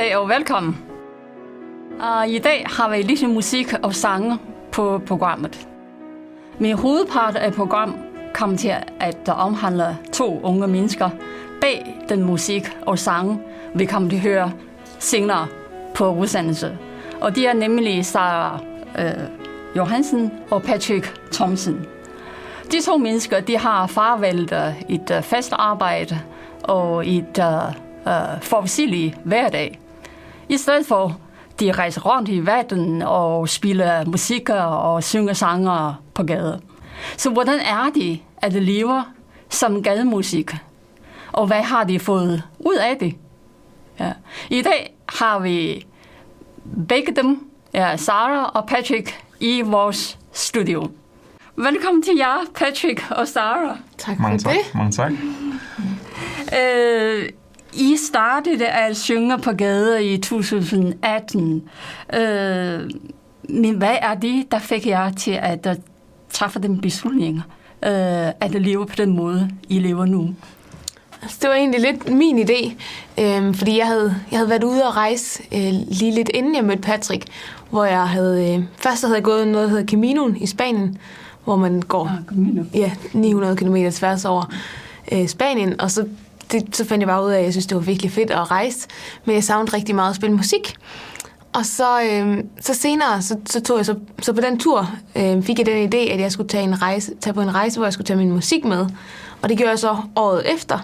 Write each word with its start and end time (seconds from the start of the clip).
Goddag 0.00 0.16
og 0.16 0.28
velkommen. 0.28 0.78
Uh, 1.90 2.28
I 2.28 2.38
dag 2.38 2.66
har 2.66 2.90
vi 2.90 3.02
lidt 3.02 3.30
musik 3.30 3.74
og 3.82 3.94
sange 3.94 4.38
på 4.72 5.02
programmet. 5.06 5.68
Min 6.58 6.76
hovedpart 6.76 7.36
af 7.36 7.52
program 7.52 7.94
kommer 8.34 8.56
til 8.56 8.72
at 9.00 9.28
omhandle 9.28 9.98
to 10.12 10.40
unge 10.42 10.68
mennesker 10.68 11.10
bag 11.60 11.96
den 12.08 12.22
musik 12.22 12.62
og 12.86 12.98
sange, 12.98 13.40
vi 13.74 13.84
kommer 13.84 14.08
til 14.10 14.16
at 14.16 14.22
høre 14.22 14.52
senere 14.98 15.46
på 15.94 16.14
udsendelse. 16.14 16.78
Og 17.20 17.36
de 17.36 17.46
er 17.46 17.52
nemlig 17.52 18.06
Sarah 18.06 18.60
øh, 18.98 19.24
Johansen 19.76 20.32
og 20.50 20.62
Patrick 20.62 21.20
Thomsen. 21.32 21.86
De 22.72 22.80
to 22.80 22.96
mennesker 22.96 23.40
de 23.40 23.58
har 23.58 23.86
farvældt 23.86 24.52
øh, 24.52 24.82
et 24.88 25.10
uh, 25.10 25.22
fast 25.22 25.52
arbejde 25.52 26.20
og 26.62 27.08
et 27.08 27.38
uh, 27.38 27.74
uh, 28.06 28.42
forudsigeligt 28.42 29.16
hverdag. 29.24 29.80
I 30.50 30.56
stedet 30.56 30.86
for, 30.86 31.16
de 31.60 31.72
rejser 31.72 32.00
rundt 32.00 32.28
i 32.28 32.46
verden 32.46 33.02
og 33.02 33.48
spiller 33.48 34.04
musik 34.04 34.50
og 34.50 35.02
synger 35.04 35.32
sanger 35.32 35.94
på 36.14 36.22
gaden. 36.22 36.60
Så 37.16 37.30
hvordan 37.30 37.60
er 37.60 37.90
det, 37.94 38.20
at 38.36 38.52
det 38.52 38.62
lever 38.62 39.02
som 39.48 39.82
gademusik? 39.82 40.50
Og 41.32 41.46
hvad 41.46 41.62
har 41.62 41.84
de 41.84 41.98
fået 41.98 42.42
ud 42.58 42.74
af 42.74 42.96
det? 43.00 43.14
Ja. 44.00 44.12
I 44.50 44.62
dag 44.62 44.94
har 45.08 45.38
vi 45.38 45.86
begge 46.88 47.12
dem, 47.16 47.50
ja, 47.74 47.96
Sara 47.96 48.44
og 48.54 48.66
Patrick, 48.66 49.24
i 49.40 49.62
vores 49.64 50.18
studio. 50.32 50.90
Velkommen 51.56 52.02
til 52.02 52.16
jer, 52.16 52.36
Patrick 52.54 53.10
og 53.10 53.28
Sara. 53.28 53.78
Tak 53.98 54.16
for 54.16 54.22
Mange 54.22 54.38
tak. 54.38 54.52
det. 54.52 54.74
Mange 54.74 54.92
tak. 54.92 55.12
Øh, 56.58 57.28
I 57.74 57.96
startede 58.08 58.66
at 58.68 58.96
synge 58.96 59.38
på 59.38 59.52
gader 59.52 59.98
i 59.98 60.18
2018. 60.18 61.62
Øh, 62.14 62.90
men 63.48 63.74
hvad 63.74 63.96
er 64.02 64.14
det, 64.14 64.52
der 64.52 64.58
fik 64.58 64.86
jer 64.86 65.12
til 65.12 65.38
at 65.42 65.78
træffe 66.30 66.60
den 66.60 66.80
beslutning, 66.80 67.36
øh, 67.84 68.28
at 68.40 68.50
leve 68.50 68.86
på 68.86 68.94
den 68.96 69.16
måde, 69.16 69.50
I 69.68 69.78
lever 69.78 70.04
nu? 70.06 70.34
Altså, 71.22 71.38
det 71.40 71.48
var 71.50 71.54
egentlig 71.56 71.80
lidt 71.80 72.10
min 72.12 72.38
idé, 72.38 72.72
øh, 73.22 73.54
fordi 73.54 73.78
jeg 73.78 73.86
havde, 73.86 74.16
jeg 74.30 74.38
havde 74.38 74.50
været 74.50 74.64
ude 74.64 74.84
og 74.86 74.96
rejse 74.96 75.42
øh, 75.54 75.72
lige 75.88 76.14
lidt 76.14 76.30
inden 76.34 76.54
jeg 76.54 76.64
mødte 76.64 76.82
Patrick, 76.82 77.24
hvor 77.70 77.84
jeg 77.84 78.08
havde, 78.08 78.54
øh, 78.54 78.64
først 78.76 79.02
havde 79.02 79.14
jeg 79.14 79.24
gået 79.24 79.48
noget, 79.48 79.68
der 79.68 79.70
hedder 79.76 79.86
Caminoen 79.90 80.36
i 80.36 80.46
Spanien, 80.46 80.98
hvor 81.44 81.56
man 81.56 81.82
går 81.82 82.06
Ah, 82.06 82.24
Camino. 82.28 82.62
ja, 82.74 82.90
900 83.12 83.56
km 83.56 83.76
tværs 83.90 84.24
over 84.24 84.52
øh, 85.12 85.28
Spanien, 85.28 85.80
og 85.80 85.90
så, 85.90 86.06
det, 86.52 86.76
så 86.76 86.84
fandt 86.84 87.02
jeg 87.02 87.08
bare 87.08 87.24
ud 87.24 87.30
af, 87.30 87.38
at 87.38 87.44
jeg 87.44 87.52
synes, 87.52 87.66
det 87.66 87.76
var 87.76 87.82
virkelig 87.82 88.12
fedt 88.12 88.30
at 88.30 88.50
rejse, 88.50 88.88
men 89.24 89.34
jeg 89.34 89.44
savnede 89.44 89.76
rigtig 89.76 89.94
meget 89.94 90.10
at 90.10 90.16
spille 90.16 90.36
musik. 90.36 90.76
Og 91.52 91.66
så, 91.66 92.02
øh, 92.02 92.38
så 92.60 92.74
senere, 92.74 93.22
så, 93.22 93.36
så 93.46 93.60
tog 93.60 93.76
jeg 93.76 93.86
så, 93.86 93.94
så 94.22 94.32
på 94.32 94.40
den 94.40 94.58
tur, 94.58 94.90
øh, 95.16 95.42
fik 95.42 95.58
jeg 95.58 95.66
den 95.66 95.94
idé, 95.94 95.96
at 95.96 96.20
jeg 96.20 96.32
skulle 96.32 96.48
tage, 96.48 96.64
en 96.64 96.82
rejse, 96.82 97.14
tage 97.20 97.34
på 97.34 97.40
en 97.40 97.54
rejse, 97.54 97.78
hvor 97.78 97.86
jeg 97.86 97.92
skulle 97.92 98.06
tage 98.06 98.16
min 98.16 98.32
musik 98.32 98.64
med. 98.64 98.86
Og 99.42 99.48
det 99.48 99.56
gjorde 99.56 99.70
jeg 99.70 99.78
så 99.78 99.96
året 100.16 100.54
efter, 100.54 100.78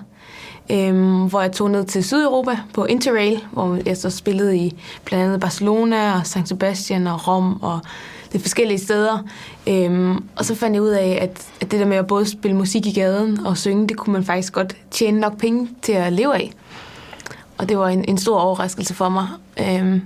øh, 0.70 1.24
hvor 1.24 1.40
jeg 1.40 1.52
tog 1.52 1.70
ned 1.70 1.84
til 1.84 2.04
Sydeuropa 2.04 2.58
på 2.74 2.84
Interrail, 2.84 3.44
hvor 3.52 3.78
jeg 3.86 3.96
så 3.96 4.10
spillede 4.10 4.58
i 4.58 4.76
blandt 5.04 5.24
andet 5.24 5.40
Barcelona 5.40 6.18
og 6.18 6.26
San 6.26 6.46
Sebastian 6.46 7.06
og 7.06 7.28
Rom 7.28 7.62
og 7.62 7.80
det 8.36 8.42
forskellige 8.42 8.78
steder. 8.78 9.18
Øhm, 9.68 10.24
og 10.36 10.44
så 10.44 10.54
fandt 10.54 10.74
jeg 10.74 10.82
ud 10.82 10.88
af, 10.88 11.18
at, 11.22 11.46
at 11.60 11.70
det 11.70 11.80
der 11.80 11.86
med 11.86 11.96
at 11.96 12.06
både 12.06 12.26
spille 12.26 12.56
musik 12.56 12.86
i 12.86 12.92
gaden 12.92 13.46
og 13.46 13.56
synge, 13.56 13.88
det 13.88 13.96
kunne 13.96 14.12
man 14.12 14.24
faktisk 14.24 14.52
godt 14.52 14.76
tjene 14.90 15.20
nok 15.20 15.38
penge 15.38 15.68
til 15.82 15.92
at 15.92 16.12
leve 16.12 16.34
af. 16.34 16.52
Og 17.58 17.68
det 17.68 17.78
var 17.78 17.88
en, 17.88 18.04
en 18.08 18.18
stor 18.18 18.38
overraskelse 18.38 18.94
for 18.94 19.08
mig. 19.08 19.28
Øhm, 19.60 20.02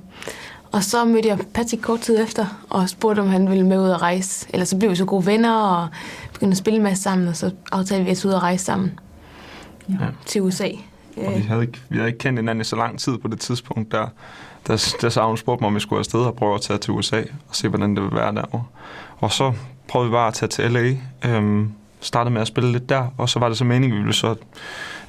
og 0.72 0.82
så 0.84 1.04
mødte 1.04 1.28
jeg 1.28 1.38
Patrick 1.54 1.82
kort 1.82 2.00
tid 2.00 2.22
efter, 2.22 2.46
og 2.70 2.88
spurgte, 2.88 3.20
om 3.20 3.28
han 3.28 3.50
ville 3.50 3.66
med 3.66 3.78
ud 3.78 3.90
at 3.90 4.02
rejse. 4.02 4.46
Eller 4.52 4.64
så 4.66 4.76
blev 4.76 4.90
vi 4.90 4.96
så 4.96 5.04
gode 5.04 5.26
venner, 5.26 5.54
og 5.54 5.88
begyndte 6.32 6.54
at 6.54 6.58
spille 6.58 6.76
en 6.76 6.82
masse 6.82 7.02
sammen, 7.02 7.28
og 7.28 7.36
så 7.36 7.50
aftalte 7.72 8.04
vi 8.04 8.10
at 8.10 8.24
ud 8.24 8.30
og 8.30 8.42
rejse 8.42 8.64
sammen 8.64 8.98
Ja. 9.88 9.94
til 10.26 10.42
USA. 10.42 10.68
Og 11.16 11.32
vi 11.36 11.40
havde, 11.42 11.62
ikke, 11.62 11.78
vi 11.88 11.96
havde 11.96 12.08
ikke 12.08 12.18
kendt 12.18 12.38
hinanden 12.38 12.60
i 12.60 12.64
så 12.64 12.76
lang 12.76 12.98
tid 12.98 13.18
på 13.18 13.28
det 13.28 13.40
tidspunkt, 13.40 13.92
der, 13.92 14.06
der, 14.66 14.94
der 15.00 15.08
så 15.08 15.26
hun 15.26 15.36
spurgte 15.36 15.62
mig, 15.62 15.68
om 15.68 15.74
vi 15.74 15.80
skulle 15.80 15.98
afsted 15.98 16.20
og 16.20 16.34
prøve 16.34 16.54
at 16.54 16.60
tage 16.60 16.78
til 16.78 16.92
USA 16.92 17.20
og 17.48 17.56
se, 17.56 17.68
hvordan 17.68 17.96
det 17.96 18.02
ville 18.04 18.16
være 18.16 18.34
derovre. 18.34 18.64
Og 19.18 19.32
så 19.32 19.52
prøvede 19.88 20.10
vi 20.10 20.12
bare 20.12 20.28
at 20.28 20.34
tage 20.34 20.48
til 20.48 20.70
LA, 20.70 20.96
øhm, 21.24 21.72
startede 22.00 22.32
med 22.32 22.40
at 22.40 22.46
spille 22.46 22.72
lidt 22.72 22.88
der, 22.88 23.06
og 23.18 23.28
så 23.28 23.38
var 23.38 23.48
det 23.48 23.58
så 23.58 23.64
meningen, 23.64 23.96
vi 23.96 24.02
ville 24.02 24.14
så, 24.14 24.34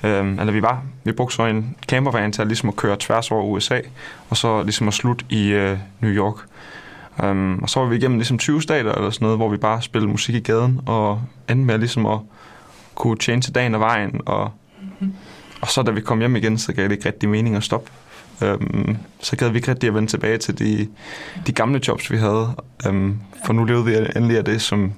øhm, 0.03 0.39
eller 0.39 0.51
vi 0.51 0.61
var, 0.61 0.83
vi 1.03 1.11
brugte 1.11 1.35
så 1.35 1.45
en 1.45 1.75
campervan 1.87 2.31
til 2.31 2.41
at, 2.41 2.47
ligesom 2.47 2.69
at 2.69 2.75
køre 2.75 2.97
tværs 2.99 3.31
over 3.31 3.43
USA, 3.43 3.79
og 4.29 4.37
så 4.37 4.63
ligesom 4.63 4.87
at 4.87 4.93
slutte 4.93 5.25
i 5.29 5.47
øh, 5.47 5.77
New 6.01 6.11
York. 6.11 6.35
Um, 7.23 7.59
og 7.63 7.69
så 7.69 7.79
var 7.79 7.87
vi 7.87 7.95
igennem 7.95 8.17
ligesom 8.17 8.37
20 8.37 8.61
stater 8.61 8.91
eller 8.91 9.09
sådan 9.09 9.25
noget, 9.25 9.37
hvor 9.37 9.49
vi 9.49 9.57
bare 9.57 9.81
spillede 9.81 10.11
musik 10.11 10.35
i 10.35 10.39
gaden, 10.39 10.81
og 10.85 11.21
endte 11.49 11.65
med 11.65 11.77
ligesom 11.77 12.05
at 12.05 12.19
kunne 12.95 13.17
tjene 13.17 13.41
til 13.41 13.55
dagen 13.55 13.75
og 13.75 13.79
vejen, 13.79 14.21
og 14.25 14.51
og 15.61 15.67
så 15.67 15.81
da 15.81 15.91
vi 15.91 16.01
kom 16.01 16.19
hjem 16.19 16.35
igen, 16.35 16.57
så 16.57 16.73
gav 16.73 16.83
det 16.83 16.91
ikke 16.91 17.05
rigtig 17.05 17.29
mening 17.29 17.55
at 17.55 17.63
stoppe. 17.63 17.91
Øhm, 18.43 18.97
så 19.19 19.35
gad 19.35 19.49
vi 19.49 19.57
ikke 19.57 19.71
rigtig 19.71 19.87
at 19.87 19.93
vende 19.95 20.07
tilbage 20.07 20.37
til 20.37 20.59
de, 20.59 20.87
de 21.47 21.51
gamle 21.51 21.81
jobs, 21.87 22.11
vi 22.11 22.17
havde. 22.17 22.55
Øhm, 22.87 23.17
for 23.45 23.53
nu 23.53 23.63
levede 23.63 23.85
vi 23.85 23.95
endelig 24.15 24.37
af 24.37 24.45
det, 24.45 24.61
som 24.61 24.93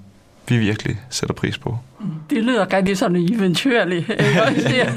vi 0.47 0.57
virkelig 0.57 1.01
sætter 1.09 1.33
pris 1.35 1.57
på. 1.57 1.77
Det 2.29 2.37
lyder 2.43 2.73
rigtig 2.73 2.97
sådan 2.97 3.17
eventyrligt. 3.33 4.09
ja, 4.09 4.93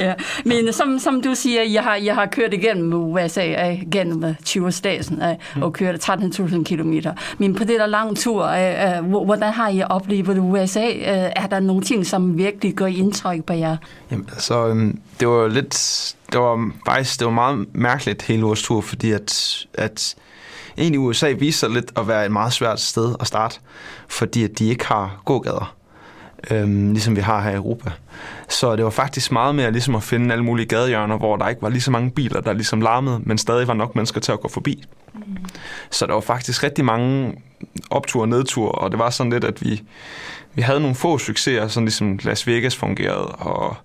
ja. 0.00 0.14
Men 0.44 0.72
som, 0.72 0.98
som 0.98 1.22
du 1.22 1.34
siger, 1.34 1.62
jeg 1.62 1.82
har, 1.82 1.94
jeg 1.96 2.14
har 2.14 2.26
kørt 2.26 2.54
igennem 2.54 2.92
USA, 2.92 3.70
øh, 3.70 3.82
gennem 3.92 4.34
20 4.44 4.72
staten 4.72 5.22
og 5.60 5.72
kørt 5.72 6.08
13.000 6.10 6.64
kilometer. 6.64 7.12
Men 7.38 7.54
på 7.54 7.64
det 7.64 7.80
der 7.80 7.86
lange 7.86 8.14
tur, 8.14 8.44
øh, 8.46 8.96
øh, 8.98 9.04
hvor- 9.04 9.24
hvordan 9.24 9.52
har 9.52 9.68
I 9.68 9.82
oplevet 9.90 10.38
USA? 10.38 10.86
Øh, 10.88 11.32
Er 11.36 11.46
der 11.50 11.60
nogle 11.60 11.82
ting, 11.82 12.06
som 12.06 12.38
virkelig 12.38 12.74
gør 12.74 12.86
indtryk 12.86 13.44
på 13.44 13.52
jer? 13.52 13.76
Jamen, 14.10 14.28
altså, 14.32 14.66
øhm, 14.68 15.00
det 15.20 15.28
var 15.28 15.48
lidt, 15.48 15.74
det 16.32 16.40
var 16.40 16.70
faktisk, 16.86 17.18
det 17.18 17.24
var 17.26 17.32
meget 17.32 17.66
mærkeligt 17.72 18.22
hele 18.22 18.42
vores 18.42 18.62
tur, 18.62 18.80
fordi 18.80 19.10
at, 19.12 19.56
at 19.74 20.14
egentlig 20.78 21.00
USA 21.00 21.32
viser 21.32 21.58
sig 21.58 21.70
lidt 21.70 21.92
at 21.96 22.08
være 22.08 22.24
et 22.24 22.32
meget 22.32 22.52
svært 22.52 22.80
sted 22.80 23.14
at 23.20 23.26
starte, 23.26 23.60
fordi 24.08 24.44
at 24.44 24.58
de 24.58 24.68
ikke 24.68 24.86
har 24.86 25.22
gågader, 25.24 25.74
øhm, 26.50 26.92
ligesom 26.92 27.16
vi 27.16 27.20
har 27.20 27.40
her 27.40 27.50
i 27.50 27.54
Europa. 27.54 27.90
Så 28.48 28.76
det 28.76 28.84
var 28.84 28.90
faktisk 28.90 29.32
meget 29.32 29.54
mere 29.54 29.72
ligesom 29.72 29.94
at 29.94 30.02
finde 30.02 30.32
alle 30.32 30.44
mulige 30.44 30.66
gadehjørner, 30.66 31.16
hvor 31.16 31.36
der 31.36 31.48
ikke 31.48 31.62
var 31.62 31.68
lige 31.68 31.80
så 31.80 31.90
mange 31.90 32.10
biler, 32.10 32.40
der 32.40 32.52
ligesom 32.52 32.80
larmede, 32.80 33.20
men 33.22 33.38
stadig 33.38 33.68
var 33.68 33.74
nok 33.74 33.94
mennesker 33.94 34.20
til 34.20 34.32
at 34.32 34.40
gå 34.40 34.48
forbi. 34.48 34.84
Så 35.90 36.06
der 36.06 36.12
var 36.12 36.20
faktisk 36.20 36.62
rigtig 36.62 36.84
mange 36.84 37.34
opture 37.90 38.22
og 38.22 38.28
nedture, 38.28 38.72
og 38.72 38.90
det 38.90 38.98
var 38.98 39.10
sådan 39.10 39.32
lidt, 39.32 39.44
at 39.44 39.62
vi, 39.64 39.82
vi 40.54 40.62
havde 40.62 40.80
nogle 40.80 40.94
få 40.94 41.18
succeser, 41.18 41.68
sådan 41.68 41.84
ligesom 41.84 42.18
Las 42.22 42.46
Vegas 42.46 42.76
fungerede, 42.76 43.26
og 43.26 43.76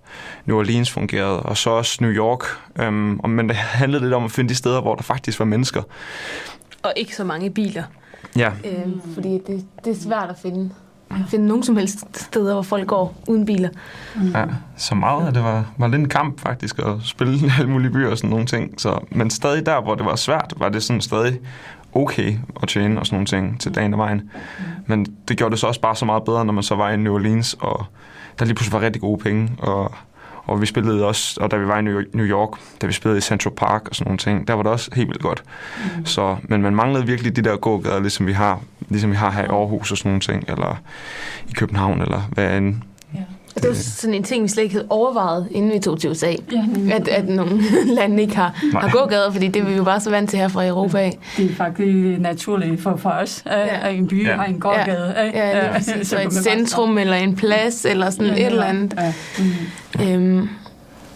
New 0.46 0.58
Orleans 0.58 0.90
fungerede, 0.90 1.40
og 1.42 1.56
så 1.56 1.70
også 1.70 1.98
New 2.00 2.10
York. 2.10 2.44
Øhm, 2.80 3.20
men 3.28 3.48
det 3.48 3.56
handlede 3.56 4.02
lidt 4.02 4.14
om 4.14 4.24
at 4.24 4.32
finde 4.32 4.48
de 4.48 4.54
steder, 4.54 4.80
hvor 4.80 4.94
der 4.94 5.02
faktisk 5.02 5.38
var 5.38 5.44
mennesker. 5.44 5.82
Og 6.84 6.92
ikke 6.96 7.16
så 7.16 7.24
mange 7.24 7.50
biler. 7.50 7.82
Ja, 8.36 8.52
Øh, 8.64 8.92
fordi 9.14 9.28
det, 9.46 9.64
det 9.84 9.90
er 9.90 10.00
svært 10.00 10.30
at 10.30 10.38
finde, 10.38 10.70
finde 11.28 11.46
nogen 11.46 11.62
som 11.62 11.76
helst 11.76 11.98
steder, 12.20 12.52
hvor 12.52 12.62
folk 12.62 12.86
går 12.86 13.14
uden 13.28 13.46
biler. 13.46 13.68
Ja, 14.34 14.44
så 14.76 14.94
meget 14.94 15.26
af 15.26 15.32
det 15.32 15.42
var, 15.42 15.72
var 15.78 15.86
lidt 15.86 16.00
en 16.00 16.08
kamp 16.08 16.40
faktisk 16.40 16.78
at 16.78 16.94
spille 17.02 17.34
i 17.34 17.50
alle 17.58 17.70
mulige 17.70 17.90
byer 17.90 18.10
og 18.10 18.18
sådan 18.18 18.30
nogle 18.30 18.46
ting. 18.46 18.80
Så, 18.80 18.98
men 19.10 19.30
stadig 19.30 19.66
der, 19.66 19.80
hvor 19.80 19.94
det 19.94 20.04
var 20.06 20.16
svært, 20.16 20.54
var 20.56 20.68
det 20.68 20.82
sådan 20.82 21.00
stadig 21.00 21.40
okay 21.92 22.38
at 22.62 22.68
tjene 22.68 23.00
og 23.00 23.06
sådan 23.06 23.16
nogle 23.16 23.26
ting 23.26 23.60
til 23.60 23.74
dagen 23.74 23.92
og 23.92 23.98
vejen. 23.98 24.30
Men 24.86 25.06
det 25.28 25.36
gjorde 25.38 25.50
det 25.50 25.58
så 25.58 25.66
også 25.66 25.80
bare 25.80 25.96
så 25.96 26.04
meget 26.04 26.24
bedre, 26.24 26.44
når 26.44 26.52
man 26.52 26.62
så 26.62 26.74
var 26.74 26.90
i 26.90 26.96
New 26.96 27.14
Orleans, 27.14 27.56
og 27.60 27.86
der 28.38 28.44
lige 28.44 28.54
pludselig 28.54 28.72
var 28.72 28.86
rigtig 28.86 29.02
gode 29.02 29.18
penge. 29.18 29.50
Og, 29.58 29.94
og 30.46 30.60
vi 30.60 30.66
spillede 30.66 31.06
også, 31.06 31.40
og 31.40 31.50
da 31.50 31.56
vi 31.56 31.66
var 31.66 31.78
i 31.78 31.82
New 31.82 32.26
York, 32.26 32.58
da 32.82 32.86
vi 32.86 32.92
spillede 32.92 33.18
i 33.18 33.20
Central 33.20 33.54
Park 33.54 33.88
og 33.88 33.94
sådan 33.94 34.08
nogle 34.08 34.18
ting, 34.18 34.48
der 34.48 34.54
var 34.54 34.62
det 34.62 34.72
også 34.72 34.90
helt 34.94 35.08
vildt 35.08 35.22
godt. 35.22 35.42
Mm. 35.96 36.06
Så, 36.06 36.36
men 36.42 36.62
man 36.62 36.74
manglede 36.74 37.06
virkelig 37.06 37.36
de 37.36 37.42
der 37.42 37.56
gågader, 37.56 38.00
ligesom 38.00 38.26
vi 38.26 38.32
har, 38.32 38.60
ligesom 38.88 39.10
vi 39.10 39.16
har 39.16 39.30
her 39.30 39.42
i 39.42 39.46
Aarhus 39.46 39.92
og 39.92 39.98
sådan 39.98 40.10
nogle 40.10 40.20
ting, 40.20 40.44
eller 40.48 40.82
i 41.48 41.52
København, 41.52 42.02
eller 42.02 42.20
hvad 42.32 42.56
end. 42.56 42.74
Og 43.56 43.62
det 43.62 43.68
var 43.70 43.74
sådan 43.76 44.14
en 44.14 44.22
ting, 44.22 44.42
vi 44.42 44.48
slet 44.48 44.62
ikke 44.62 44.74
havde 44.74 44.86
overvejet, 44.90 45.48
inden 45.50 45.72
vi 45.72 45.78
tog 45.78 46.00
til 46.00 46.10
USA. 46.10 46.30
Ja, 46.52 46.64
At, 46.92 47.08
at 47.08 47.28
nogle 47.28 47.62
lande 47.98 48.22
ikke 48.22 48.36
har, 48.36 48.64
har 48.72 48.90
gågader, 48.92 49.30
fordi 49.32 49.48
det 49.48 49.62
er 49.62 49.66
vi 49.66 49.74
jo 49.74 49.84
bare 49.84 50.00
så 50.00 50.10
vant 50.10 50.30
til 50.30 50.38
her 50.38 50.48
fra 50.48 50.66
Europa 50.66 50.98
af. 50.98 51.18
Det 51.36 51.50
er 51.50 51.54
faktisk 51.54 52.20
naturligt 52.20 52.82
for, 52.82 52.96
for 52.96 53.10
os, 53.10 53.42
øh, 53.46 53.52
Ja. 53.52 53.88
at 53.88 53.94
en 53.94 54.08
by 54.08 54.26
Ja. 54.26 54.34
har 54.36 54.44
en 54.44 54.60
gågade. 54.60 55.14
Ja, 55.16 55.52
lige 55.52 55.66
øh, 55.68 55.72
præcis. 55.74 56.08
Så 56.08 56.16
kan 56.16 56.26
et 56.26 56.32
centrum 56.32 56.98
eller 56.98 57.16
en 57.16 57.36
plads 57.36 57.84
eller 57.84 58.10
sådan 58.10 58.26
stoppe. 58.26 58.40
et 58.40 58.46
eller 58.46 58.64
andet. 58.64 58.94
Ja. 58.98 59.12
Mm. 59.98 60.38
Øhm, 60.38 60.48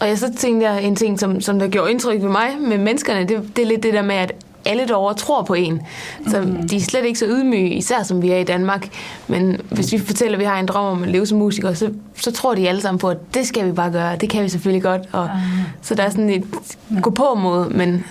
og 0.01 0.09
jeg 0.09 0.19
så 0.19 0.33
tænkte 0.37 0.69
jeg 0.71 0.83
en 0.83 0.97
ting, 0.97 1.21
som, 1.21 1.41
som 1.41 1.59
der 1.59 1.69
gjorde 1.69 1.91
indtryk 1.91 2.23
ved 2.23 2.29
mig 2.31 2.49
med 2.61 2.79
menneskerne, 2.79 3.21
det, 3.21 3.57
det 3.57 3.63
er 3.63 3.67
lidt 3.67 3.83
det 3.83 3.95
der 3.95 4.03
med, 4.03 4.15
at 4.15 4.33
alle 4.69 4.89
derovre 4.89 5.15
tror 5.15 5.43
på 5.43 5.55
en. 5.55 5.81
Så 6.27 6.41
de 6.71 6.77
er 6.77 6.81
slet 6.81 7.05
ikke 7.05 7.19
så 7.19 7.27
ydmyge, 7.29 7.75
især 7.75 8.03
som 8.03 8.23
vi 8.23 8.31
er 8.31 8.37
i 8.37 8.45
Danmark. 8.45 8.89
Men 9.29 9.61
hvis 9.71 9.93
vi 9.93 9.99
fortæller, 9.99 10.33
at 10.33 10.41
vi 10.41 10.45
har 10.45 10.61
en 10.61 10.67
drøm 10.67 10.85
om 10.85 11.03
at 11.03 11.09
leve 11.09 11.27
som 11.27 11.39
musikere, 11.39 11.75
så, 11.75 11.91
så 12.17 12.33
tror 12.33 12.55
de 12.55 12.69
alle 12.69 12.81
sammen 12.81 12.99
på, 12.99 13.09
at 13.09 13.35
det 13.35 13.47
skal 13.47 13.67
vi 13.67 13.73
bare 13.73 13.91
gøre. 13.91 14.17
Det 14.17 14.31
kan 14.31 14.45
vi 14.45 14.49
selvfølgelig 14.49 14.83
godt. 14.83 15.03
Og, 15.13 15.31
så 15.83 15.95
der 15.95 16.03
er 16.03 16.11
sådan 16.11 16.31
et 16.31 16.45
gå 17.03 17.11
på 17.11 17.35
mod, 17.35 17.71
men, 17.71 18.05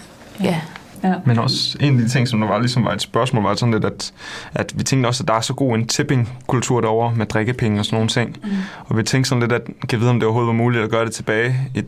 ja. 0.43 0.61
Ja. 1.03 1.13
Men 1.25 1.39
også 1.39 1.77
en 1.81 1.99
af 1.99 2.05
de 2.05 2.09
ting, 2.09 2.27
som 2.27 2.39
der 2.39 2.47
var, 2.47 2.59
ligesom 2.59 2.85
var 2.85 2.93
et 2.93 3.01
spørgsmål, 3.01 3.43
var 3.43 3.55
sådan 3.55 3.73
lidt, 3.73 3.85
at, 3.85 4.13
at 4.53 4.73
vi 4.75 4.83
tænkte 4.83 5.07
også, 5.07 5.23
at 5.23 5.27
der 5.27 5.33
er 5.33 5.41
så 5.41 5.53
god 5.53 5.75
en 5.75 5.87
tipping-kultur 5.87 6.81
derovre 6.81 7.15
med 7.15 7.25
drikkepenge 7.25 7.79
og 7.79 7.85
sådan 7.85 7.95
nogle 7.95 8.09
ting. 8.09 8.37
Mm. 8.43 8.49
Og 8.85 8.97
vi 8.97 9.03
tænkte 9.03 9.29
sådan 9.29 9.41
lidt, 9.41 9.51
at 9.51 9.61
kan 9.89 9.99
vide, 9.99 10.09
om 10.09 10.19
det 10.19 10.23
overhovedet 10.23 10.47
var 10.47 10.53
muligt 10.53 10.83
at 10.83 10.89
gøre 10.89 11.05
det 11.05 11.13
tilbage 11.13 11.55
i, 11.75 11.83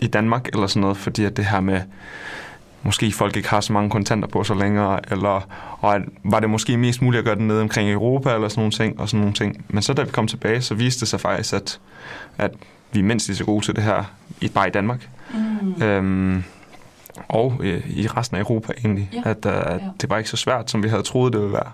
i 0.00 0.06
Danmark 0.06 0.48
eller 0.52 0.66
sådan 0.66 0.80
noget, 0.80 0.96
fordi 0.96 1.24
at 1.24 1.36
det 1.36 1.44
her 1.44 1.60
med, 1.60 1.80
måske 2.82 3.12
folk 3.12 3.36
ikke 3.36 3.48
har 3.48 3.60
så 3.60 3.72
mange 3.72 3.90
kontanter 3.90 4.28
på 4.28 4.44
så 4.44 4.54
længere, 4.54 5.00
eller 5.12 5.48
og 5.80 5.94
at, 5.94 6.02
var 6.24 6.40
det 6.40 6.50
måske 6.50 6.76
mest 6.76 7.02
muligt 7.02 7.18
at 7.18 7.24
gøre 7.24 7.34
det 7.34 7.42
nede 7.42 7.60
omkring 7.60 7.90
Europa 7.92 8.34
eller 8.34 8.48
sådan 8.48 8.60
nogle 8.60 8.72
ting, 8.72 9.00
og 9.00 9.08
sådan 9.08 9.20
nogle 9.20 9.34
ting. 9.34 9.64
Men 9.68 9.82
så 9.82 9.92
da 9.92 10.02
vi 10.02 10.10
kom 10.10 10.26
tilbage, 10.26 10.60
så 10.62 10.74
viste 10.74 11.00
det 11.00 11.08
sig 11.08 11.20
faktisk, 11.20 11.54
at, 11.54 11.80
at 12.38 12.50
vi 12.92 13.00
er 13.00 13.04
mindst 13.04 13.28
lige 13.28 13.36
så 13.36 13.44
gode 13.44 13.64
til 13.64 13.76
det 13.76 13.84
her, 13.84 14.04
i, 14.40 14.48
bare 14.48 14.68
i 14.68 14.70
Danmark. 14.70 15.08
Mm. 15.34 15.82
Øhm, 15.82 16.44
og 17.28 17.60
øh, 17.62 17.82
i 17.90 18.06
resten 18.06 18.36
af 18.36 18.40
Europa 18.40 18.72
egentlig, 18.78 19.10
Ja. 19.12 19.30
at, 19.30 19.46
øh, 19.46 19.52
at 19.52 19.72
Ja. 19.72 19.78
det 20.00 20.10
var 20.10 20.18
ikke 20.18 20.30
så 20.30 20.36
svært, 20.36 20.70
som 20.70 20.82
vi 20.82 20.88
havde 20.88 21.02
troet, 21.02 21.32
det 21.32 21.40
ville 21.40 21.52
være. 21.54 21.70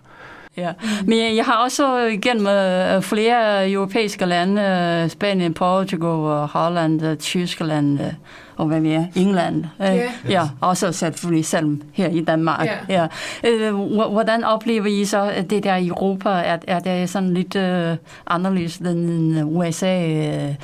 Ja. 0.56 0.72
Men 1.06 1.36
jeg, 1.36 1.44
har 1.44 1.64
også 1.64 1.98
igennem 2.06 2.46
øh, 2.46 3.02
flere 3.02 3.70
europæiske 3.70 4.26
lande, 4.26 4.62
øh, 5.04 5.10
Spanien, 5.10 5.54
Portugal, 5.54 6.08
og 6.10 6.48
Holland, 6.48 7.02
øh, 7.04 7.16
Tyskland, 7.16 8.00
øh, 8.00 8.12
og 8.56 8.66
hvad 8.66 8.80
vi 8.80 8.92
er, 8.92 9.04
England. 9.16 9.64
Øh, 9.82 10.00
Ja. 10.30 10.42
også 10.60 10.92
selvfølgelig 10.92 11.46
selv 11.46 11.80
her 11.92 12.08
i 12.08 12.20
Danmark. 12.24 12.66
Ja. 12.88 13.02
Ja. 13.02 13.06
Øh, 13.50 13.74
hvor- 13.74 14.08
hvordan 14.08 14.44
oplever 14.44 14.86
I 14.86 15.04
så 15.04 15.32
det 15.50 15.64
der 15.64 15.76
i 15.76 15.86
Europa? 15.86 16.28
Er, 16.28 16.58
er 16.66 16.78
det 16.78 17.10
sådan 17.10 17.34
lidt 17.34 17.56
øh, 17.56 17.96
anderledes 18.26 18.76
end 18.76 19.42
USA? 19.44 20.02
Øh, 20.08 20.54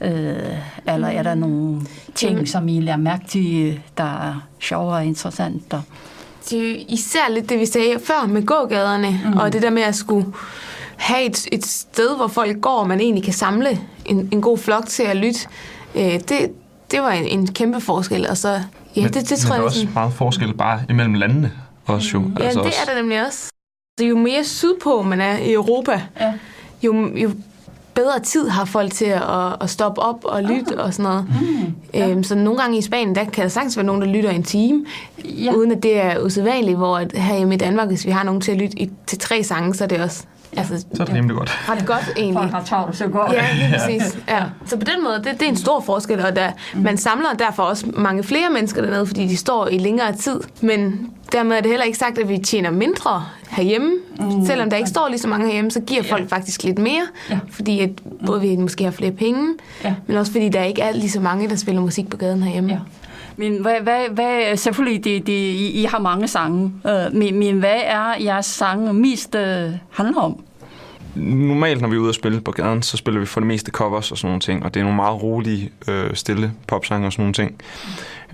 øh, 0.00 0.36
eller 0.94 1.08
er 1.08 1.22
der 1.22 1.34
nogle 1.34 1.80
ting, 2.14 2.32
Jamen- 2.32 2.46
som 2.46 2.68
I 2.68 2.80
lærer 2.80 2.96
mærke 2.96 3.24
til, 3.28 3.80
der 3.98 4.04
er 4.04 4.46
sjovere 4.60 4.96
og 4.96 5.04
interessant? 5.04 5.72
Og, 5.74 5.82
Det 6.50 6.70
er 6.70 6.84
især 6.88 7.30
lidt 7.30 7.48
det, 7.48 7.58
vi 7.60 7.66
sagde 7.66 7.98
før 8.04 8.26
med 8.28 8.46
gågaderne, 8.46 9.20
mm. 9.24 9.38
og 9.38 9.52
det 9.52 9.62
der 9.62 9.70
med 9.70 9.82
at 9.82 9.94
skulle 9.94 10.26
have 10.96 11.22
et, 11.26 11.46
et 11.52 11.66
sted, 11.66 12.16
hvor 12.16 12.26
folk 12.26 12.60
går, 12.60 12.78
og 12.80 12.88
man 12.88 13.00
egentlig 13.00 13.24
kan 13.24 13.32
samle 13.32 13.68
en, 14.06 14.28
en 14.32 14.40
god 14.42 14.58
flok 14.58 14.86
til 14.86 15.02
at 15.02 15.16
lytte. 15.16 15.40
Øh, 15.94 16.02
det, 16.28 16.50
det 16.90 17.00
var 17.02 17.10
en, 17.10 17.26
en 17.26 17.46
kæmpe 17.46 17.80
forskel, 17.80 18.28
og 18.28 18.36
så, 18.36 18.60
ja, 18.96 19.02
det, 19.02 19.14
det 19.30 19.38
tror 19.38 19.48
men 19.48 19.48
der 19.48 19.54
jeg 19.54 19.58
er 19.58 19.62
er 19.62 19.66
også 19.66 19.78
sådan, 19.80 19.94
meget 19.94 20.12
forskel 20.12 20.54
bare 20.54 20.80
imellem 20.88 21.14
landene 21.14 21.52
også 21.86 22.08
jo. 22.14 22.22
Ja, 22.38 22.48
det 22.48 22.56
også. 22.58 22.78
er 22.86 22.92
der 22.92 23.00
nemlig 23.00 23.26
også. 23.26 23.48
Så 24.00 24.06
jo 24.06 24.16
mere 24.18 24.44
sydpå 24.44 25.02
man 25.02 25.20
er 25.20 25.36
i 25.38 25.52
Europa, 25.52 26.02
Ja. 26.20 26.32
jo, 26.82 27.16
jo 27.16 27.30
bedre 27.94 28.20
tid 28.20 28.48
har 28.48 28.64
folk 28.64 28.92
til 28.92 29.04
at, 29.04 29.22
at 29.60 29.70
stoppe 29.70 30.00
op 30.02 30.24
og 30.24 30.42
lytte 30.42 30.80
og 30.80 30.94
sådan 30.94 31.10
noget. 31.10 31.26
Mm, 31.28 31.74
ja. 31.94 32.08
øhm, 32.08 32.22
så 32.24 32.34
nogle 32.34 32.60
gange 32.60 32.78
i 32.78 32.82
Spanien, 32.82 33.14
der 33.14 33.24
kan 33.24 33.42
der 33.42 33.48
sagtens 33.48 33.76
være 33.76 33.86
nogen, 33.86 34.02
der 34.02 34.08
lytter 34.08 34.30
en 34.30 34.42
time, 34.42 34.84
Ja. 35.24 35.52
uden 35.52 35.72
at 35.72 35.82
det 35.82 36.00
er 36.00 36.18
usædvanligt, 36.24 36.76
hvor 36.78 36.98
at 36.98 37.12
herhjemme 37.14 37.54
i 37.54 37.58
Danmark, 37.58 37.88
hvis 37.88 38.06
vi 38.06 38.10
har 38.10 38.22
nogen 38.24 38.40
til 38.40 38.52
at 38.52 38.58
lytte 38.58 38.78
i, 38.82 38.90
til 39.06 39.18
tre 39.18 39.42
sange, 39.42 39.74
så 39.74 39.84
er 39.84 39.88
det 39.88 40.00
også 40.00 40.24
altså, 40.56 40.78
Så 40.94 41.02
er 41.02 41.06
det 41.06 41.14
rimelig 41.14 41.36
godt. 41.36 41.68
ret 41.68 41.86
godt 41.86 42.12
egentlig. 42.16 42.34
Folk 42.42 42.50
har 42.50 42.64
travlt, 42.64 42.96
så 42.96 43.06
går 43.08 43.32
Ja, 43.32 43.44
lige 43.54 43.74
præcis. 43.78 44.18
Ja. 44.28 44.42
Så 44.66 44.76
på 44.76 44.84
den 44.84 45.04
måde, 45.04 45.14
det, 45.16 45.24
det 45.40 45.42
er 45.42 45.48
en 45.48 45.56
stor 45.56 45.80
forskel, 45.80 46.20
og 46.24 46.36
der, 46.36 46.50
man 46.74 46.96
samler 46.98 47.28
derfor 47.38 47.62
også 47.62 47.86
mange 47.94 48.22
flere 48.22 48.50
mennesker 48.50 48.82
dernede, 48.82 49.06
fordi 49.06 49.26
de 49.26 49.36
står 49.36 49.68
i 49.68 49.78
længere 49.78 50.12
tid. 50.16 50.40
Men 50.60 51.10
dermed 51.32 51.56
er 51.56 51.60
det 51.60 51.70
heller 51.70 51.84
ikke 51.86 51.98
sagt, 51.98 52.18
at 52.18 52.28
vi 52.28 52.38
tjener 52.38 52.70
mindre 52.70 53.24
herhjemme. 53.50 53.90
Mm. 54.20 54.46
Selvom 54.46 54.70
der 54.70 54.76
ikke 54.76 54.88
står 54.88 55.08
lige 55.08 55.18
så 55.18 55.28
mange 55.28 55.46
herhjemme, 55.46 55.70
så 55.70 55.80
giver 55.80 56.02
folk 56.02 56.28
faktisk 56.28 56.62
lidt 56.62 56.78
mere, 56.78 57.02
Ja. 57.30 57.38
fordi 57.50 57.80
at 57.80 57.90
både 58.26 58.40
vi 58.40 58.56
måske 58.56 58.84
har 58.84 58.90
flere 58.90 59.12
penge, 59.12 59.48
Ja. 59.84 59.94
men 60.06 60.16
også 60.16 60.32
fordi 60.32 60.48
der 60.48 60.62
ikke 60.62 60.82
er 60.82 60.92
lige 60.92 61.10
så 61.10 61.20
mange, 61.20 61.48
der 61.48 61.56
spiller 61.56 61.80
musik 61.82 62.10
på 62.10 62.16
gaden 62.16 62.42
herhjemme. 62.42 62.72
Ja. 62.72 62.78
Men 63.40 63.62
hvad, 63.62 63.80
hvad, 63.82 64.08
hvad, 64.10 64.56
selvfølgelig, 64.56 65.04
det, 65.04 65.26
det, 65.26 65.32
I, 65.32 65.82
I 65.82 65.84
har 65.84 65.98
mange 65.98 66.28
sange, 66.28 66.72
øh, 66.86 67.14
men, 67.14 67.38
men 67.38 67.58
hvad 67.58 67.80
er 67.84 68.14
jeres 68.24 68.46
sange 68.46 68.92
mest 68.92 69.34
øh, 69.34 69.70
handler 69.90 70.20
om? 70.20 70.44
Normalt, 71.14 71.80
når 71.80 71.88
vi 71.88 71.96
er 71.96 72.00
ude 72.00 72.08
og 72.08 72.14
spille 72.14 72.40
på 72.40 72.50
gaden, 72.50 72.82
så 72.82 72.96
spiller 72.96 73.20
vi 73.20 73.26
for 73.26 73.40
det 73.40 73.46
meste 73.46 73.70
covers 73.70 74.10
og 74.10 74.18
sådan 74.18 74.28
nogle 74.28 74.40
ting, 74.40 74.64
og 74.64 74.74
det 74.74 74.80
er 74.80 74.84
nogle 74.84 74.96
meget 74.96 75.22
rolige, 75.22 75.70
øh, 75.88 76.14
stille 76.14 76.52
popsange 76.66 77.06
og 77.06 77.12
sådan 77.12 77.22
nogle 77.22 77.34
ting. 77.34 77.54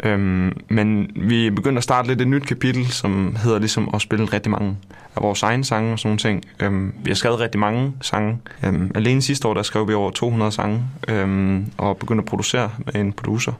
Øhm, 0.05 0.53
men 0.69 1.11
vi 1.17 1.47
er 1.47 1.51
begyndt 1.51 1.79
at 1.79 1.85
starte 1.85 2.09
lidt 2.09 2.21
et 2.21 2.29
nyt 2.29 2.47
kapitel, 2.47 2.87
som 2.87 3.37
hedder 3.43 3.59
ligesom 3.59 3.91
at 3.95 4.03
spille 4.03 4.25
rigtig 4.25 4.51
mange 4.51 4.77
af 5.17 5.23
vores 5.23 5.43
egne 5.43 5.65
sange 5.65 5.93
og 5.93 5.99
sådan 5.99 6.09
nogle 6.09 6.19
ting. 6.19 6.45
Øhm, 6.63 6.95
vi 7.05 7.11
har 7.11 7.15
skrevet 7.15 7.41
rigtig 7.41 7.61
mange 7.61 7.93
sange. 8.01 8.39
Øhm, 8.65 8.91
alene 8.95 9.23
sidste 9.23 9.49
år, 9.49 9.55
der 9.55 9.63
skrev 9.63 9.89
vi 9.89 9.95
over 9.95 10.11
200 10.11 10.53
sange, 10.53 10.83
øhm, 11.09 11.73
og 11.79 11.97
begyndte 11.97 12.23
at 12.23 12.27
producere 12.27 12.71
med 12.79 12.95
en 12.95 13.13
producer, 13.13 13.53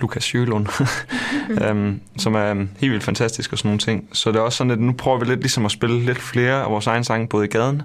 Lukas 0.00 0.24
Sjølund, 0.24 0.66
øhm, 1.64 2.00
som 2.18 2.34
er 2.34 2.54
helt 2.54 2.92
vildt 2.92 3.04
fantastisk 3.04 3.52
og 3.52 3.58
sådan 3.58 3.68
nogle 3.68 3.78
ting. 3.78 4.08
Så 4.12 4.32
det 4.32 4.38
er 4.38 4.42
også 4.42 4.58
sådan, 4.58 4.70
at 4.70 4.80
nu 4.80 4.92
prøver 4.92 5.18
vi 5.18 5.24
lidt 5.24 5.40
ligesom 5.40 5.64
at 5.64 5.70
spille 5.70 6.00
lidt 6.00 6.18
flere 6.18 6.62
af 6.62 6.70
vores 6.70 6.86
egne 6.86 7.04
sange, 7.04 7.28
både 7.28 7.44
i 7.44 7.48
gaden, 7.48 7.82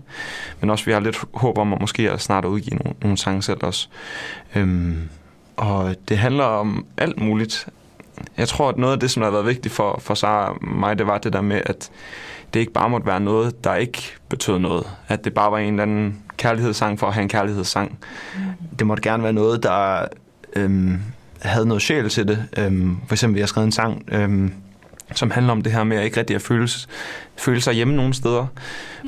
men 0.61 0.69
også 0.69 0.85
vi 0.85 0.91
har 0.91 0.99
lidt 0.99 1.23
håb 1.33 1.57
om 1.57 1.73
at 1.73 1.81
måske 1.81 2.11
at 2.11 2.21
snart 2.21 2.45
udgive 2.45 2.77
nogle, 2.77 2.97
nogle 3.01 3.17
sange 3.17 3.41
selv 3.41 3.59
også. 3.63 3.87
Øhm, 4.55 5.09
og 5.57 5.95
det 6.09 6.17
handler 6.17 6.43
om 6.43 6.85
alt 6.97 7.21
muligt. 7.21 7.67
Jeg 8.37 8.47
tror, 8.47 8.69
at 8.69 8.77
noget 8.77 8.93
af 8.93 8.99
det, 8.99 9.11
som 9.11 9.23
har 9.23 9.31
været 9.31 9.45
vigtigt 9.45 9.73
for, 9.73 9.99
for 10.03 10.13
Sara 10.13 10.49
og 10.49 10.57
mig, 10.61 10.97
det 10.97 11.07
var 11.07 11.17
det 11.17 11.33
der 11.33 11.41
med, 11.41 11.61
at 11.65 11.89
det 12.53 12.59
ikke 12.59 12.71
bare 12.71 12.89
måtte 12.89 13.07
være 13.07 13.19
noget, 13.19 13.63
der 13.63 13.75
ikke 13.75 14.01
betød 14.29 14.59
noget. 14.59 14.87
At 15.07 15.25
det 15.25 15.33
bare 15.33 15.51
var 15.51 15.57
en 15.57 15.73
eller 15.73 15.83
anden 15.83 16.19
kærlighedssang 16.37 16.99
for 16.99 17.07
at 17.07 17.13
have 17.13 17.23
en 17.23 17.29
kærlighedssang. 17.29 17.99
Det 18.79 18.87
måtte 18.87 19.03
gerne 19.03 19.23
være 19.23 19.33
noget, 19.33 19.63
der 19.63 20.05
øhm, 20.55 21.01
havde 21.41 21.65
noget 21.65 21.83
sjæl 21.83 22.09
til 22.09 22.27
det. 22.27 22.45
Øhm, 22.57 22.97
for 23.07 23.13
eksempel, 23.13 23.37
jeg 23.37 23.43
har 23.43 23.47
skrevet 23.47 23.65
en 23.65 23.71
sang, 23.71 24.03
øhm, 24.11 24.53
som 25.15 25.31
handler 25.31 25.51
om 25.51 25.61
det 25.61 25.71
her 25.71 25.83
med 25.83 25.97
at 25.97 26.05
ikke 26.05 26.19
rigtig 26.19 26.35
at 26.35 26.41
føle, 26.41 26.67
føle 27.37 27.61
sig 27.61 27.73
hjemme 27.73 27.95
nogen 27.95 28.13
steder. 28.13 28.47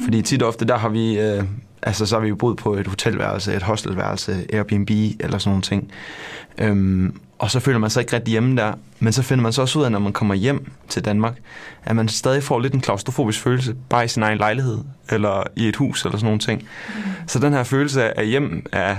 Fordi 0.03 0.21
tit 0.21 0.41
og 0.41 0.47
ofte, 0.47 0.65
der 0.65 0.77
har 0.77 0.89
vi... 0.89 1.19
Øh, 1.19 1.43
altså, 1.81 2.05
så 2.05 2.15
har 2.15 2.21
vi 2.21 2.29
jo 2.29 2.35
boet 2.35 2.57
på 2.57 2.73
et 2.73 2.87
hotelværelse, 2.87 3.55
et 3.55 3.63
hostelværelse, 3.63 4.45
Airbnb 4.53 4.89
eller 5.19 5.37
sådan 5.37 5.49
nogle 5.49 5.61
ting. 5.61 5.91
Øhm, 6.57 7.15
og 7.39 7.51
så 7.51 7.59
føler 7.59 7.79
man 7.79 7.89
sig 7.89 8.01
ikke 8.01 8.15
rigtig 8.15 8.31
hjemme 8.31 8.57
der. 8.57 8.73
Men 8.99 9.13
så 9.13 9.21
finder 9.21 9.41
man 9.41 9.53
så 9.53 9.61
også 9.61 9.79
ud 9.79 9.83
af, 9.83 9.91
når 9.91 9.99
man 9.99 10.13
kommer 10.13 10.35
hjem 10.35 10.71
til 10.89 11.05
Danmark, 11.05 11.37
at 11.83 11.95
man 11.95 12.07
stadig 12.07 12.43
får 12.43 12.59
lidt 12.59 12.73
en 12.73 12.81
klaustrofobisk 12.81 13.39
følelse, 13.39 13.75
bare 13.89 14.05
i 14.05 14.07
sin 14.07 14.23
egen 14.23 14.37
lejlighed, 14.37 14.77
eller 15.09 15.43
i 15.55 15.67
et 15.67 15.75
hus, 15.75 16.05
eller 16.05 16.17
sådan 16.17 16.25
nogle 16.25 16.39
ting. 16.39 16.61
Mm. 16.61 17.01
Så 17.27 17.39
den 17.39 17.53
her 17.53 17.63
følelse 17.63 18.19
af 18.19 18.27
hjem 18.27 18.65
er 18.71 18.95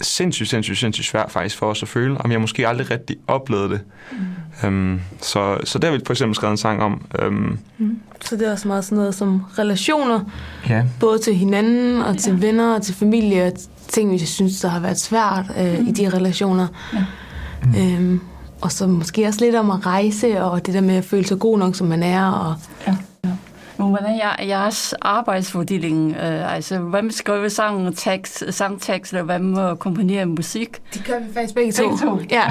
sindssygt, 0.00 0.48
sindssygt, 0.48 0.78
sindssygt 0.78 1.06
svært 1.06 1.30
faktisk 1.30 1.58
for 1.58 1.66
os 1.66 1.82
at 1.82 1.88
føle, 1.88 2.18
om 2.20 2.32
jeg 2.32 2.40
måske 2.40 2.68
aldrig 2.68 2.90
rigtig 2.90 3.16
oplevede 3.26 3.68
det. 3.68 3.80
Mm. 4.62 4.68
Øhm, 4.68 5.00
så, 5.20 5.58
så 5.64 5.78
der 5.78 5.90
har 5.90 5.96
vi 5.96 6.02
for 6.06 6.12
eksempel 6.12 6.34
skrevet 6.34 6.50
en 6.50 6.56
sang 6.56 6.82
om. 6.82 7.04
Øhm, 7.18 7.58
Så 8.24 8.36
det 8.36 8.48
er 8.48 8.52
også 8.52 8.68
meget 8.68 8.84
sådan 8.84 8.98
noget 8.98 9.14
som 9.14 9.42
relationer, 9.58 10.20
ja. 10.68 10.84
både 11.00 11.18
til 11.18 11.34
hinanden 11.34 12.02
og 12.02 12.18
til 12.18 12.42
venner 12.42 12.74
og 12.74 12.82
til 12.82 12.94
familie, 12.94 13.44
og 13.46 13.52
ting, 13.88 14.10
vi 14.12 14.18
synes, 14.18 14.60
der 14.60 14.68
har 14.68 14.80
været 14.80 14.98
svært 15.00 15.44
øh, 15.58 15.78
mm. 15.78 15.88
i 15.88 15.92
de 15.92 16.08
relationer. 16.08 16.66
Ja. 16.94 17.04
Øhm, 17.80 18.20
og 18.60 18.72
så 18.72 18.86
måske 18.86 19.26
også 19.26 19.40
lidt 19.44 19.54
om 19.54 19.70
at 19.70 19.86
rejse, 19.86 20.42
og 20.42 20.66
det 20.66 20.74
der 20.74 20.80
med 20.80 20.94
at 20.96 21.04
føle 21.04 21.26
sig 21.26 21.38
god 21.38 21.58
nok, 21.58 21.74
som 21.74 21.86
man 21.86 22.02
er. 22.02 22.26
Og, 22.30 22.54
Ja. 22.86 22.96
Hvordan 23.76 24.20
er 24.38 24.44
jeres 24.44 24.94
arbejdsfordeling? 25.02 26.16
Øh, 26.16 26.54
altså, 26.54 26.78
hvem 26.78 27.10
skriver 27.10 27.48
sang, 27.48 27.96
tekst, 27.96 28.44
sangtekst, 28.50 29.14
og 29.14 29.22
hvem 29.24 29.58
øh, 29.58 29.76
komponerer 29.76 30.24
musik? 30.24 30.68
det 30.94 31.04
gør 31.06 31.14
vi 31.18 31.24
faktisk 31.34 31.54
begge 31.54 31.72
to. 31.72 31.82
Begge 31.88 32.06
to? 32.06 32.18
Ja, 32.30 32.42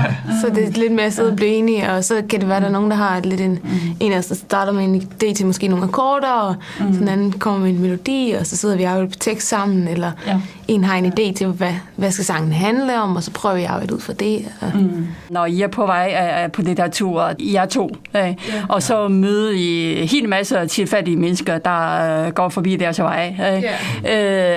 så 0.42 0.50
det 0.50 0.68
er 0.68 0.72
lidt 0.72 0.92
med 0.92 1.04
at 1.04 1.14
sidde 1.14 1.30
og 1.30 1.36
blive 1.36 1.52
enige, 1.52 1.92
og 1.92 2.04
så 2.04 2.24
kan 2.30 2.40
det 2.40 2.48
være, 2.48 2.58
at 2.58 2.62
der 2.62 2.68
er 2.68 2.72
nogen, 2.74 2.92
der 2.92 2.98
har 2.98 3.20
lidt 3.20 3.42
en, 3.42 3.52
mm. 3.64 3.70
en 4.00 4.12
af 4.12 4.18
os, 4.18 4.26
der 4.26 4.36
starter 4.36 4.72
med 4.72 4.84
en 4.84 4.96
idé 4.96 5.34
til 5.34 5.46
måske 5.46 5.68
nogle 5.68 5.84
akkorder, 5.86 6.28
og 6.32 6.56
mm. 6.80 6.86
sådan 6.94 7.02
en 7.02 7.08
anden 7.08 7.32
kommer 7.32 7.60
med 7.60 7.70
en 7.70 7.80
melodi, 7.82 8.36
og 8.40 8.46
så 8.48 8.58
sidder 8.58 8.78
vi 8.78 8.84
og 8.84 8.90
arbejder 8.90 9.10
på 9.10 9.20
tekst 9.20 9.48
sammen, 9.48 9.88
eller 9.88 10.12
Ja. 10.28 10.40
en 10.68 10.84
har 10.84 10.96
en 10.96 11.06
idé 11.06 11.34
til, 11.34 11.48
hvad, 11.48 11.74
hvad 11.96 12.12
skal 12.12 12.26
sangen 12.26 12.52
handle 12.52 13.02
om, 13.02 13.16
og 13.16 13.24
så 13.24 13.32
prøver 13.32 13.56
vi 13.56 13.62
at 13.64 13.70
arbejde 13.70 13.96
ud 13.96 14.00
fra 14.00 14.14
det. 14.14 14.46
Og, 14.62 14.72
Mm. 14.76 15.08
Når 15.30 15.46
I 15.46 15.62
er 15.62 15.68
på 15.68 15.86
vej 15.86 16.42
øh, 16.44 16.52
på 16.52 16.62
det 16.62 16.78
der 16.78 16.88
tur, 16.88 17.32
I 17.40 17.56
er 17.56 17.66
to, 17.66 17.90
øh, 18.16 18.34
og 18.70 18.84
så 18.84 19.08
møder 19.08 19.52
I 19.52 20.02
en 20.02 20.08
hel 20.08 20.30
masse 20.30 20.68
tilfældige 20.68 21.13
mennesker, 21.16 21.58
der 21.58 22.26
øh, 22.26 22.32
går 22.34 22.50
forbi 22.50 22.76
deres 22.76 23.00
vej. 23.00 23.36
Øh, 23.40 23.64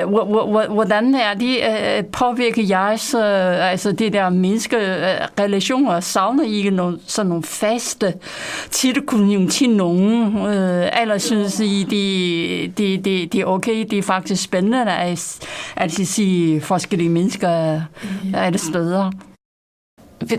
øh, 0.00 0.08
hvor- 0.08 0.24
hvor- 0.24 0.46
hvor- 0.50 0.74
hvordan 0.74 1.14
er 1.14 1.34
de 1.34 1.58
øh, 1.62 2.04
påvirker 2.04 2.62
jeres, 2.62 3.14
øh, 3.14 3.70
altså 3.70 3.92
det 3.92 4.12
der 4.12 4.28
menneskerelationer? 4.30 6.00
Savner 6.00 6.44
I 6.44 6.52
ikke 6.52 6.70
nogle, 6.70 6.98
sådan 7.06 7.28
nogle 7.28 7.42
faste 7.44 8.14
tilknytning 8.70 9.50
til 9.50 9.70
nogen? 9.70 10.36
Øh, 10.46 10.88
eller 11.02 11.18
synes 11.18 11.60
I, 11.60 11.82
det 11.90 12.78
de, 12.78 12.96
de, 13.04 13.26
de 13.32 13.40
er 13.40 13.44
okay, 13.44 13.84
det 13.90 13.98
er 13.98 14.02
faktisk 14.02 14.42
spændende 14.42 14.92
at, 14.92 15.38
at 15.76 15.92
se 15.92 16.60
forskellige 16.62 17.10
mennesker 17.10 17.80
alle 18.34 18.58
steder? 18.58 19.10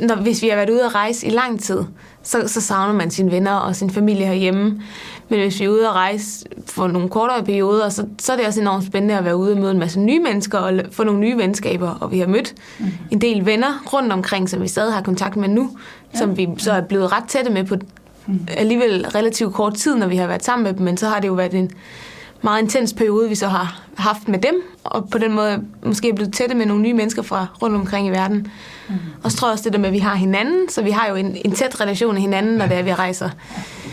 når, 0.01 0.15
hvis 0.15 0.41
vi 0.43 0.47
har 0.50 0.55
været 0.55 0.69
ude 0.69 0.86
at 0.86 0.95
rejse 0.95 1.27
i 1.27 1.29
lang 1.29 1.59
tid, 1.62 1.83
så, 2.24 2.47
så 2.47 2.62
savner 2.62 2.93
man 2.93 3.12
sine 3.12 3.31
venner 3.31 3.51
og 3.51 3.75
sin 3.75 3.89
familie 3.89 4.25
herhjemme. 4.25 4.81
Men 5.29 5.39
hvis 5.39 5.60
vi 5.60 5.65
er 5.65 5.69
ude 5.69 5.88
at 5.88 5.93
rejse 5.93 6.46
for 6.65 6.88
nogle 6.88 7.10
kortere 7.10 7.43
perioder, 7.43 7.89
så, 7.89 8.05
så 8.19 8.34
er 8.34 8.38
det 8.38 8.46
også 8.46 8.62
enormt 8.62 8.86
spændende 8.86 9.17
at 9.17 9.25
være 9.25 9.38
ude 9.38 9.51
og 9.51 9.57
møde 9.57 9.72
en 9.72 9.79
masse 9.79 10.00
nye 10.00 10.19
mennesker 10.19 10.57
og 10.57 10.74
få 10.91 11.03
nogle 11.03 11.19
nye 11.19 11.38
venskaber. 11.38 11.89
Og 11.89 12.12
vi 12.12 12.19
har 12.19 12.27
mødt 12.27 12.53
mm. 12.79 12.86
en 13.12 13.22
del 13.22 13.46
venner 13.46 13.84
rundt 13.93 14.13
omkring, 14.13 14.50
som 14.50 14.62
vi 14.62 14.67
stadig 14.67 14.93
har 14.93 15.01
kontakt 15.01 15.36
med 15.36 15.48
nu, 15.48 15.77
ja. 16.13 16.19
som 16.19 16.38
vi 16.38 16.50
så 16.57 16.72
er 16.72 16.81
blevet 16.81 17.12
ret 17.12 17.24
tætte 17.27 17.51
med 17.51 17.63
på 17.63 17.75
alligevel 18.48 19.05
relativt 19.15 19.53
kort 19.53 19.74
tid, 19.74 19.96
når 19.96 20.07
vi 20.07 20.15
har 20.15 20.27
været 20.27 20.46
sammen 20.46 20.63
med 20.63 20.74
dem, 20.74 20.81
men 20.81 20.98
så 20.98 21.07
har 21.07 21.19
det 21.19 21.27
jo 21.27 21.34
været 21.34 21.53
en 21.53 21.72
meget 22.41 22.62
intens 22.62 22.93
periode, 22.93 23.29
vi 23.29 23.36
så 23.36 23.48
har 23.48 23.81
haft 23.98 24.27
med 24.27 24.39
dem, 24.39 24.55
og 24.84 25.10
på 25.10 25.17
den 25.17 25.34
måde 25.34 25.63
måske 25.84 26.10
er 26.10 26.13
blevet 26.13 26.34
tætte 26.34 26.55
med 26.55 26.65
nogle 26.65 26.84
nye 26.84 26.93
mennesker 26.93 27.22
fra 27.22 27.48
rundt 27.62 27.75
omkring 27.75 28.07
i 28.07 28.10
verden. 28.10 28.48
Mm. 28.89 28.96
Og 29.24 29.31
så 29.31 29.38
tror 29.38 29.48
jeg 29.48 29.53
også 29.53 29.63
det 29.63 29.74
der 29.74 29.79
med, 29.79 29.88
at 29.88 29.93
vi 29.93 30.00
har 30.00 30.15
hinanden, 30.15 30.69
så 30.69 30.81
vi 30.81 30.91
har 30.91 31.10
jo 31.10 31.15
en, 31.15 31.38
en 31.46 31.51
tæt 31.51 31.81
relation 31.81 32.15
af 32.15 32.22
hinanden, 32.22 32.57
når 32.57 32.67
det 32.67 32.77
er, 32.77 32.84
vi 32.84 32.93
rejser. 32.93 33.29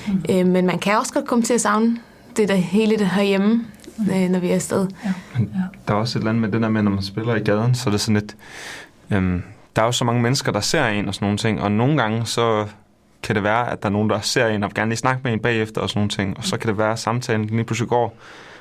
Mm. 0.09 0.25
Øh, 0.31 0.47
men 0.47 0.67
man 0.67 0.79
kan 0.79 0.99
også 0.99 1.13
godt 1.13 1.27
komme 1.27 1.45
til 1.45 1.55
at 1.55 1.61
savne 1.61 1.97
det 2.37 2.49
der 2.49 2.55
hele 2.55 2.99
det 2.99 3.07
herhjemme, 3.07 3.65
mm. 3.97 4.11
øh, 4.11 4.29
når 4.29 4.39
vi 4.39 4.49
er 4.49 4.55
afsted. 4.55 4.89
Ja. 5.05 5.13
Men 5.35 5.55
der 5.89 5.95
er 5.95 5.99
også 5.99 6.19
et 6.19 6.21
eller 6.21 6.31
andet 6.31 6.41
med 6.41 6.53
det 6.53 6.63
der 6.63 6.69
med, 6.69 6.83
når 6.83 6.91
man 6.91 7.03
spiller 7.03 7.35
i 7.35 7.41
gaden, 7.41 7.75
så 7.75 7.89
er 7.89 7.91
det 7.91 8.01
sådan 8.01 8.15
lidt... 8.15 8.37
Øhm, 9.11 9.43
der 9.77 9.83
er 9.83 9.87
jo 9.87 9.93
så 9.93 10.05
mange 10.05 10.23
mennesker, 10.23 10.53
der 10.53 10.61
ser 10.61 10.87
en 10.87 11.09
og 11.09 11.15
sådan 11.15 11.27
nogle 11.27 11.39
ting, 11.39 11.61
og 11.61 11.73
nogle 11.73 12.03
gange 12.03 12.27
så 12.27 12.67
kan 13.23 13.35
det 13.35 13.43
være, 13.43 13.71
at 13.71 13.83
der 13.83 13.89
er 13.89 13.93
nogen, 13.93 14.11
der 14.11 14.21
ser 14.21 14.47
en 14.47 14.63
og 14.63 14.71
vil 14.71 14.75
gerne 14.75 14.89
lige 14.89 14.99
snakke 14.99 15.21
med 15.25 15.33
en 15.33 15.41
bagefter 15.41 15.81
og 15.81 15.89
sådan 15.89 15.99
nogle 16.01 16.11
ting, 16.11 16.37
og 16.37 16.45
så 16.45 16.57
kan 16.57 16.69
det 16.69 16.79
være, 16.79 16.93
at 16.93 16.99
samtalen 16.99 17.47
lige 17.47 17.65
pludselig 17.65 17.89
går, 17.89 18.17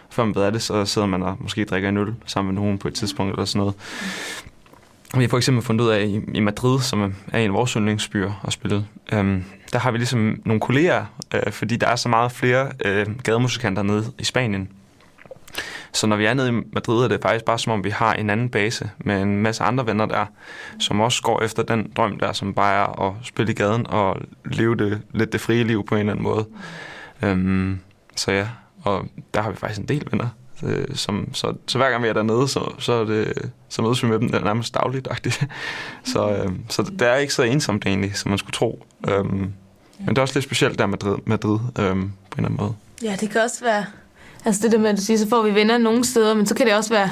før 0.09 0.25
man 0.25 0.35
ved 0.35 0.43
af 0.43 0.51
det, 0.51 0.61
så 0.61 0.85
sidder 0.85 1.07
man 1.07 1.23
og 1.23 1.37
måske 1.39 1.65
drikker 1.65 1.89
en 1.89 1.97
øl 1.97 2.13
sammen 2.25 2.53
med 2.53 2.61
nogen 2.61 2.77
på 2.77 2.87
et 2.87 2.93
tidspunkt 2.93 3.31
eller 3.31 3.45
sådan 3.45 3.59
noget. 3.59 3.75
Vi 5.15 5.21
har 5.21 5.29
for 5.29 5.37
eksempel 5.37 5.63
fundet 5.63 5.85
ud 5.85 5.89
af 5.89 6.03
i, 6.05 6.21
i 6.33 6.39
Madrid, 6.39 6.79
som 6.79 7.13
er 7.31 7.39
en 7.39 7.49
af 7.49 7.53
vores 7.53 7.71
yndlingsbyer 7.71 8.41
at 8.47 8.53
spille, 8.53 8.85
øhm, 9.11 9.43
der 9.73 9.79
har 9.79 9.91
vi 9.91 9.97
ligesom 9.97 10.41
nogle 10.45 10.59
kolleger, 10.59 11.05
øh, 11.33 11.51
fordi 11.51 11.75
der 11.75 11.87
er 11.87 11.95
så 11.95 12.09
meget 12.09 12.31
flere 12.31 12.71
øh, 12.85 13.05
gademusikanter 13.23 13.83
nede 13.83 14.05
i 14.19 14.23
Spanien. 14.23 14.69
Så 15.93 16.07
når 16.07 16.15
vi 16.15 16.25
er 16.25 16.33
nede 16.33 16.49
i 16.49 16.61
Madrid, 16.73 17.03
er 17.03 17.07
det 17.07 17.21
faktisk 17.21 17.45
bare 17.45 17.59
som 17.59 17.71
om, 17.71 17.83
vi 17.83 17.89
har 17.89 18.13
en 18.13 18.29
anden 18.29 18.49
base 18.49 18.89
med 18.97 19.21
en 19.21 19.41
masse 19.41 19.63
andre 19.63 19.87
venner 19.87 20.05
der, 20.05 20.25
som 20.79 20.99
også 20.99 21.21
går 21.21 21.41
efter 21.41 21.63
den 21.63 21.91
drøm 21.97 22.19
der, 22.19 22.33
som 22.33 22.53
bare 22.53 22.73
er 22.73 23.01
at 23.01 23.13
spille 23.23 23.51
i 23.51 23.55
gaden 23.55 23.87
og 23.87 24.17
leve 24.45 24.75
det, 24.75 25.01
lidt 25.13 25.33
det 25.33 25.41
frie 25.41 25.63
liv 25.63 25.85
på 25.85 25.95
en 25.95 25.99
eller 25.99 26.13
anden 26.13 26.23
måde. 26.23 26.45
Øhm, 27.21 27.79
så 28.15 28.31
ja, 28.31 28.47
og 28.83 29.05
der 29.33 29.41
har 29.41 29.51
vi 29.51 29.55
faktisk 29.55 29.79
en 29.79 29.87
del 29.87 30.07
venner. 30.11 30.27
Øh, 30.63 30.95
som, 30.95 31.33
så, 31.33 31.53
så 31.67 31.77
hver 31.77 31.89
gang 31.89 32.03
vi 32.03 32.07
er 32.07 32.13
dernede, 32.13 32.47
så, 32.47 32.73
så, 32.79 32.93
er 32.93 33.05
det, 33.05 33.51
så 33.69 33.81
mødes 33.81 34.03
vi 34.03 34.07
med 34.07 34.19
dem 34.19 34.29
der 34.29 34.43
nærmest 34.43 34.73
dagligt. 34.73 35.07
så, 36.13 36.29
øh, 36.29 36.51
så 36.69 36.83
det 36.83 37.01
er 37.01 37.15
ikke 37.15 37.33
så 37.33 37.43
ensomt 37.43 37.85
egentlig, 37.85 38.15
som 38.15 38.29
man 38.29 38.37
skulle 38.37 38.53
tro. 38.53 38.85
Øhm, 39.09 39.53
men 39.99 40.09
det 40.09 40.17
er 40.17 40.21
også 40.21 40.35
lidt 40.35 40.45
specielt 40.45 40.79
der 40.79 40.85
med 40.85 40.97
Madrid, 41.03 41.17
Madrid 41.25 41.59
øhm, 41.79 42.11
på 42.29 42.39
en 42.39 42.45
eller 42.45 42.49
anden 42.49 42.57
måde. 42.57 42.73
Ja, 43.03 43.15
det 43.19 43.29
kan 43.29 43.41
også 43.41 43.63
være... 43.63 43.85
Altså 44.45 44.61
det 44.63 44.71
der 44.71 44.77
med, 44.77 44.89
at 44.89 44.97
du 44.97 45.01
siger, 45.01 45.17
så 45.17 45.29
får 45.29 45.41
vi 45.41 45.55
venner 45.55 45.77
nogle 45.77 46.05
steder, 46.05 46.33
men 46.33 46.45
så 46.45 46.55
kan 46.55 46.65
det 46.65 46.75
også 46.75 46.89
være 46.89 47.09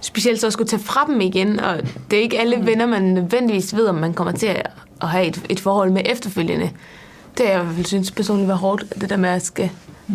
specielt 0.00 0.40
så 0.40 0.46
at 0.46 0.52
skulle 0.52 0.68
tage 0.68 0.82
fra 0.82 1.04
dem 1.06 1.20
igen, 1.20 1.60
og 1.60 1.80
det 2.10 2.18
er 2.18 2.22
ikke 2.22 2.40
alle 2.40 2.66
venner, 2.66 2.86
man 2.86 3.02
nødvendigvis 3.02 3.76
ved, 3.76 3.86
om 3.86 3.94
man 3.94 4.14
kommer 4.14 4.32
til 4.32 4.46
at 5.00 5.08
have 5.08 5.26
et, 5.26 5.42
et 5.48 5.60
forhold 5.60 5.90
med 5.90 6.02
efterfølgende. 6.04 6.70
Det 7.38 7.46
er 7.46 7.50
jeg 7.52 7.60
i 7.60 7.64
hvert 7.64 7.74
fald 7.74 7.86
synes 7.86 8.10
personligt 8.10 8.48
var 8.48 8.54
hårdt, 8.54 8.84
det 9.00 9.10
der 9.10 9.16
med 9.16 9.28
at 9.28 9.46
skal 9.46 9.70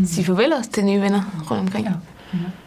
sige 0.06 0.26
farvel 0.26 0.54
også 0.54 0.72
til 0.72 0.86
nye 0.86 1.02
venner 1.02 1.44
rundt 1.52 1.62
omkring. 1.62 1.86
Ja. 1.86 1.92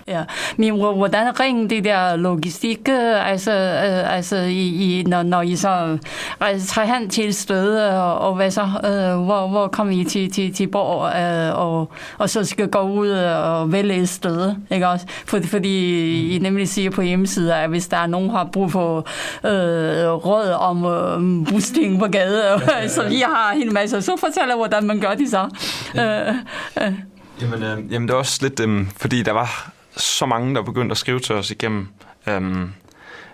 Ja, 0.08 0.22
men 0.56 0.80
hvordan 0.80 1.40
ringer 1.40 1.68
det 1.68 1.84
der 1.84 2.16
logistik, 2.16 2.88
altså, 2.88 3.52
øh, 3.52 4.14
altså 4.16 4.36
i, 4.36 4.98
i, 5.00 5.02
når, 5.02 5.22
når 5.22 5.42
I 5.42 5.56
så 5.56 5.98
tager 6.40 6.84
hen 6.84 7.08
til 7.08 7.28
et 7.28 7.34
sted, 7.34 7.78
og, 7.78 8.18
og 8.18 8.34
hvad 8.34 8.50
så, 8.50 8.62
øh, 8.62 9.24
hvor, 9.24 9.48
hvor 9.48 9.68
kommer 9.68 9.92
I 9.92 10.04
til, 10.04 10.32
til, 10.32 10.54
til 10.54 10.66
Borg, 10.66 11.16
øh, 11.16 11.58
og, 11.58 11.92
og 12.18 12.30
så 12.30 12.44
skal 12.44 12.68
gå 12.68 12.78
ud 12.78 13.08
og 13.08 13.72
vælge 13.72 13.96
et 13.96 14.08
sted, 14.08 14.54
ikke 14.70 14.88
også? 14.88 15.06
For, 15.26 15.40
fordi 15.44 16.36
I 16.36 16.38
nemlig 16.38 16.68
siger 16.68 16.90
på 16.90 17.02
hjemmesiden, 17.02 17.50
at 17.50 17.68
hvis 17.68 17.88
der 17.88 17.96
er 17.96 18.06
nogen, 18.06 18.28
der 18.28 18.36
har 18.36 18.48
brug 18.52 18.72
for 18.72 18.98
øh, 19.44 20.12
råd 20.12 20.50
om 20.50 20.84
øh, 20.84 21.46
boosting 21.46 21.98
på 21.98 22.06
gade, 22.06 22.42
ja, 22.50 22.88
så 22.96 23.08
vi 23.08 23.20
har 23.26 23.52
en 23.62 23.74
masse, 23.74 24.02
så 24.02 24.16
fortæller 24.20 24.56
hvordan 24.56 24.84
man 24.84 25.00
gør 25.00 25.14
det 25.14 25.30
så. 25.30 25.48
Ja. 25.94 26.28
Øh, 26.28 26.34
øh. 26.82 26.92
Jamen, 27.40 27.62
øh, 27.62 27.92
jamen, 27.92 28.08
det 28.08 28.14
er 28.14 28.18
også 28.18 28.38
lidt, 28.42 28.60
øh, 28.60 28.86
fordi 28.96 29.22
der 29.22 29.32
var 29.32 29.72
så 29.96 30.26
mange, 30.26 30.54
der 30.54 30.62
begyndte 30.62 30.92
at 30.92 30.98
skrive 30.98 31.20
til 31.20 31.34
os 31.34 31.50
igennem 31.50 31.88
øhm, 32.26 32.72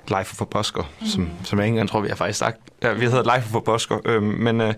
Life 0.09 0.37
for 0.37 0.45
Bosker, 0.45 0.83
mm. 1.01 1.07
som, 1.07 1.29
som 1.45 1.59
jeg 1.59 1.67
ikke 1.67 1.75
engang 1.75 1.89
tror, 1.89 2.01
vi 2.01 2.09
har 2.09 2.17
faktisk 2.17 2.39
sagt. 2.39 2.57
Ja, 2.83 2.93
vi 2.93 3.05
hedder 3.05 3.37
Life 3.37 3.49
for 3.49 3.61
Bosker, 3.61 3.99
øhm, 4.05 4.25
men 4.25 4.61
øh, 4.61 4.75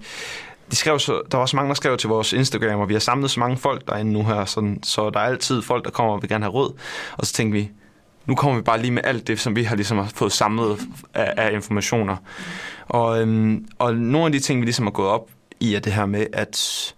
de 0.71 0.77
skrev 0.77 0.99
så, 0.99 1.23
der 1.33 1.39
var 1.39 1.47
så 1.47 1.57
mange, 1.57 1.69
der 1.69 1.75
skrev 1.75 1.97
til 1.97 2.09
vores 2.09 2.33
Instagram, 2.33 2.81
og 2.81 2.89
vi 2.89 2.95
har 2.95 3.01
samlet 3.01 3.31
så 3.31 3.41
mange 3.41 3.57
folk 3.57 3.89
derinde 3.89 4.13
nu 4.13 4.25
her, 4.25 4.45
sådan, 4.45 4.81
så 4.83 5.11
der 5.11 5.21
er 5.21 5.25
altid 5.25 5.63
folk, 5.63 5.85
der 5.85 5.91
kommer 5.91 6.13
og 6.13 6.23
vil 6.23 6.29
gerne 6.29 6.45
have 6.45 6.53
råd. 6.53 6.73
Og 7.17 7.27
så 7.27 7.33
tænkte 7.33 7.59
vi, 7.59 7.71
nu 8.27 8.35
kommer 8.35 8.57
vi 8.57 8.63
bare 8.63 8.81
lige 8.81 8.91
med 8.91 9.03
alt 9.05 9.27
det, 9.27 9.41
som 9.41 9.57
vi 9.57 9.63
har 9.63 9.77
ligesom 9.77 10.09
fået 10.09 10.33
samlet 10.33 10.79
af, 11.15 11.35
af 11.37 11.53
informationer. 11.53 12.17
Og, 12.89 13.21
øhm, 13.21 13.67
og 13.79 13.95
nogle 13.95 14.27
af 14.27 14.33
de 14.33 14.39
ting, 14.39 14.61
vi 14.61 14.67
ligesom 14.67 14.87
har 14.87 14.91
gået 14.91 15.09
op 15.09 15.29
i, 15.61 15.75
er 15.75 15.81
det 15.81 15.93
her 15.93 16.07
med, 16.07 16.27
at, 16.33 16.95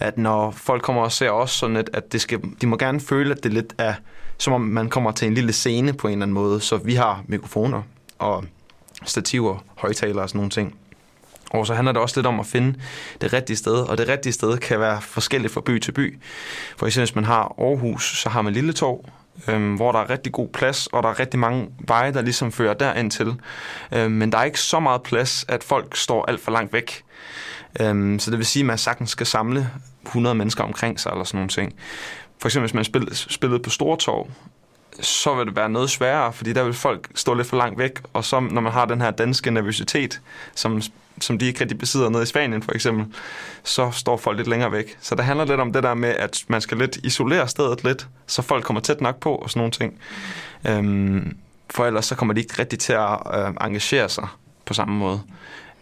at 0.00 0.18
når 0.18 0.50
folk 0.50 0.82
kommer 0.82 1.02
og 1.02 1.12
ser 1.12 1.30
os 1.30 1.50
sådan, 1.50 1.76
at, 1.76 1.90
at 1.92 2.12
det 2.12 2.20
skal, 2.20 2.40
de 2.60 2.66
må 2.66 2.76
gerne 2.76 3.00
føle, 3.00 3.34
at 3.34 3.44
det 3.44 3.52
lidt 3.52 3.74
er 3.78 3.94
som 4.40 4.52
om 4.52 4.60
man 4.60 4.88
kommer 4.88 5.12
til 5.12 5.28
en 5.28 5.34
lille 5.34 5.52
scene 5.52 5.92
på 5.92 6.06
en 6.08 6.12
eller 6.12 6.22
anden 6.22 6.34
måde. 6.34 6.60
Så 6.60 6.76
vi 6.76 6.94
har 6.94 7.24
mikrofoner 7.26 7.82
og 8.18 8.44
stativer, 9.04 9.64
højtalere 9.76 10.22
og 10.22 10.28
sådan 10.28 10.38
nogle 10.38 10.50
ting. 10.50 10.74
Og 11.50 11.66
så 11.66 11.74
handler 11.74 11.92
det 11.92 12.02
også 12.02 12.20
lidt 12.20 12.26
om 12.26 12.40
at 12.40 12.46
finde 12.46 12.78
det 13.20 13.32
rigtige 13.32 13.56
sted, 13.56 13.74
og 13.74 13.98
det 13.98 14.08
rigtige 14.08 14.32
sted 14.32 14.58
kan 14.58 14.80
være 14.80 15.00
forskelligt 15.00 15.52
fra 15.52 15.60
by 15.60 15.78
til 15.78 15.92
by. 15.92 16.18
For 16.76 16.86
eksempel 16.86 17.06
hvis 17.06 17.14
man 17.14 17.24
har 17.24 17.54
Aarhus, 17.58 18.18
så 18.18 18.28
har 18.28 18.42
man 18.42 18.52
Lille 18.52 18.72
Torv, 18.72 19.04
øhm, 19.48 19.74
hvor 19.74 19.92
der 19.92 19.98
er 19.98 20.10
rigtig 20.10 20.32
god 20.32 20.48
plads, 20.48 20.86
og 20.86 21.02
der 21.02 21.08
er 21.08 21.20
rigtig 21.20 21.40
mange 21.40 21.68
veje, 21.88 22.12
der 22.12 22.22
ligesom 22.22 22.52
fører 22.52 22.74
derind 22.74 23.10
til. 23.10 23.34
Øhm, 23.92 24.12
men 24.12 24.32
der 24.32 24.38
er 24.38 24.44
ikke 24.44 24.60
så 24.60 24.80
meget 24.80 25.02
plads, 25.02 25.44
at 25.48 25.64
folk 25.64 25.96
står 25.96 26.24
alt 26.26 26.40
for 26.40 26.52
langt 26.52 26.72
væk. 26.72 27.02
Øhm, 27.80 28.18
så 28.18 28.30
det 28.30 28.38
vil 28.38 28.46
sige, 28.46 28.62
at 28.62 28.66
man 28.66 28.78
sagtens 28.78 29.10
skal 29.10 29.26
samle 29.26 29.70
100 30.06 30.34
mennesker 30.34 30.64
omkring 30.64 31.00
sig, 31.00 31.10
eller 31.10 31.24
sådan 31.24 31.38
nogle 31.38 31.48
ting 31.48 31.74
for 32.40 32.48
eksempel 32.48 32.66
hvis 32.66 32.74
man 32.74 32.84
spillede, 32.84 33.14
spillede 33.14 33.62
på 33.62 33.70
Stortorv, 33.70 34.30
så 35.00 35.34
vil 35.34 35.46
det 35.46 35.56
være 35.56 35.68
noget 35.68 35.90
sværere, 35.90 36.32
fordi 36.32 36.52
der 36.52 36.62
vil 36.62 36.74
folk 36.74 37.08
stå 37.14 37.34
lidt 37.34 37.46
for 37.46 37.56
langt 37.56 37.78
væk, 37.78 38.00
og 38.12 38.24
så 38.24 38.40
når 38.40 38.60
man 38.60 38.72
har 38.72 38.84
den 38.84 39.00
her 39.00 39.10
danske 39.10 39.50
nervøsitet, 39.50 40.20
som, 40.54 40.82
som 41.20 41.38
de 41.38 41.46
ikke 41.46 41.60
rigtig 41.60 41.78
besidder 41.78 42.08
nede 42.08 42.22
i 42.22 42.26
Spanien 42.26 42.62
for 42.62 42.72
eksempel, 42.72 43.06
så 43.62 43.90
står 43.90 44.16
folk 44.16 44.36
lidt 44.36 44.48
længere 44.48 44.72
væk. 44.72 44.96
Så 45.00 45.14
det 45.14 45.24
handler 45.24 45.44
lidt 45.44 45.60
om 45.60 45.72
det 45.72 45.82
der 45.82 45.94
med, 45.94 46.08
at 46.08 46.44
man 46.48 46.60
skal 46.60 46.78
lidt 46.78 46.96
isolere 46.96 47.48
stedet 47.48 47.84
lidt, 47.84 48.06
så 48.26 48.42
folk 48.42 48.64
kommer 48.64 48.80
tæt 48.80 49.00
nok 49.00 49.20
på 49.20 49.34
og 49.34 49.50
sådan 49.50 49.60
nogle 49.60 49.72
ting. 49.72 49.94
Øhm, 50.68 51.36
for 51.70 51.86
ellers 51.86 52.06
så 52.06 52.14
kommer 52.14 52.34
de 52.34 52.40
ikke 52.40 52.54
rigtig 52.58 52.78
til 52.78 52.92
at 52.92 53.18
øh, 53.34 53.54
engagere 53.60 54.08
sig 54.08 54.28
på 54.66 54.74
samme 54.74 54.94
måde 54.94 55.20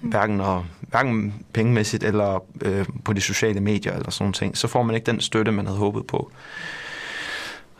hverken, 0.01 0.41
og, 0.41 0.67
hverken 0.81 1.35
pengemæssigt 1.53 2.05
eller 2.05 2.45
øh, 2.63 2.87
på 3.05 3.13
de 3.13 3.21
sociale 3.21 3.61
medier 3.61 3.93
eller 3.93 4.11
sådan 4.11 4.33
ting, 4.33 4.57
så 4.57 4.69
får 4.69 4.83
man 4.83 4.95
ikke 4.95 5.07
den 5.07 5.21
støtte, 5.21 5.53
man 5.53 5.67
havde 5.67 5.79
håbet 5.79 6.07
på. 6.07 6.31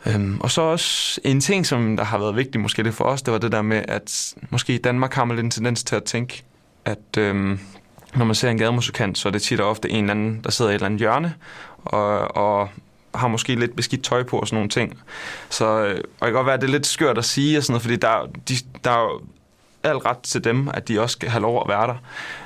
Øhm, 0.05 0.39
og 0.39 0.51
så 0.51 0.61
også 0.61 1.21
en 1.23 1.41
ting, 1.41 1.65
som 1.65 1.97
der 1.97 2.03
har 2.03 2.17
været 2.17 2.35
vigtig 2.35 2.61
måske 2.61 2.83
lidt 2.83 2.95
for 2.95 3.03
os, 3.03 3.21
det 3.21 3.31
var 3.31 3.39
det 3.39 3.51
der 3.51 3.61
med, 3.61 3.83
at 3.87 4.33
måske 4.49 4.73
i 4.73 4.77
Danmark 4.77 5.13
har 5.13 5.25
man 5.25 5.35
lidt 5.35 5.43
en 5.43 5.51
tendens 5.51 5.83
til 5.83 5.95
at 5.95 6.03
tænke, 6.03 6.43
at 6.85 7.17
øhm, 7.17 7.59
når 8.15 8.25
man 8.25 8.35
ser 8.35 8.49
en 8.49 8.57
gademusikant, 8.57 9.17
så 9.17 9.27
er 9.29 9.31
det 9.31 9.41
tit 9.41 9.59
og 9.59 9.69
ofte 9.69 9.89
en 9.89 10.03
eller 10.03 10.11
anden, 10.11 10.41
der 10.43 10.51
sidder 10.51 10.71
i 10.71 10.73
et 10.73 10.75
eller 10.75 10.85
andet 10.85 10.99
hjørne, 10.99 11.33
og, 11.85 12.37
og 12.37 12.69
har 13.15 13.27
måske 13.27 13.55
lidt 13.55 13.75
beskidt 13.75 14.03
tøj 14.03 14.23
på 14.23 14.39
og 14.39 14.47
sådan 14.47 14.55
nogle 14.55 14.69
ting. 14.69 14.99
Så, 15.49 15.65
øh, 15.65 15.91
og 15.91 15.95
det 15.95 16.03
kan 16.21 16.33
godt 16.33 16.45
være, 16.45 16.55
at 16.55 16.61
det 16.61 16.67
er 16.67 16.71
lidt 16.71 16.87
skørt 16.87 17.17
at 17.17 17.25
sige, 17.25 17.57
og 17.57 17.63
sådan 17.63 17.71
noget, 17.73 17.81
fordi 17.81 17.95
der, 17.95 18.29
de, 18.49 18.55
der 18.83 18.91
er 18.91 19.21
al 19.83 19.97
ret 19.97 20.17
til 20.17 20.43
dem, 20.43 20.69
at 20.73 20.87
de 20.87 21.01
også 21.01 21.13
skal 21.13 21.29
have 21.29 21.41
lov 21.41 21.61
at 21.61 21.69
være 21.69 21.87
der. 21.87 21.95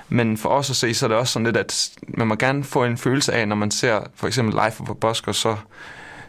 Men 0.09 0.37
for 0.37 0.49
os 0.49 0.69
at 0.69 0.75
se, 0.75 0.93
så 0.93 1.05
er 1.05 1.07
det 1.07 1.17
også 1.17 1.33
sådan 1.33 1.45
lidt, 1.45 1.57
at 1.57 1.89
man 2.07 2.27
må 2.27 2.35
gerne 2.35 2.63
få 2.63 2.83
en 2.83 2.97
følelse 2.97 3.33
af, 3.33 3.47
når 3.47 3.55
man 3.55 3.71
ser 3.71 3.99
for 4.15 4.27
eksempel 4.27 4.53
live 4.53 4.85
på 4.85 4.93
Bosker, 4.93 5.31
så, 5.31 5.55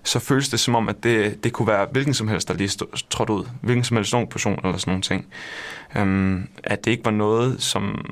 så 0.02 0.18
føles 0.18 0.48
det 0.48 0.60
som 0.60 0.74
om, 0.74 0.88
at 0.88 1.04
det, 1.04 1.44
det 1.44 1.52
kunne 1.52 1.68
være 1.68 1.86
hvilken 1.90 2.14
som 2.14 2.28
helst, 2.28 2.48
der 2.48 2.54
lige 2.54 2.86
trådte 3.10 3.32
ud. 3.32 3.44
Hvilken 3.60 3.84
som 3.84 3.96
helst 3.96 4.14
ung 4.14 4.30
person 4.30 4.60
eller 4.64 4.78
sådan 4.78 4.90
nogle 4.90 5.02
ting. 5.02 5.26
Um, 6.00 6.48
at 6.64 6.84
det 6.84 6.90
ikke 6.90 7.04
var 7.04 7.10
noget, 7.10 7.62
som, 7.62 8.04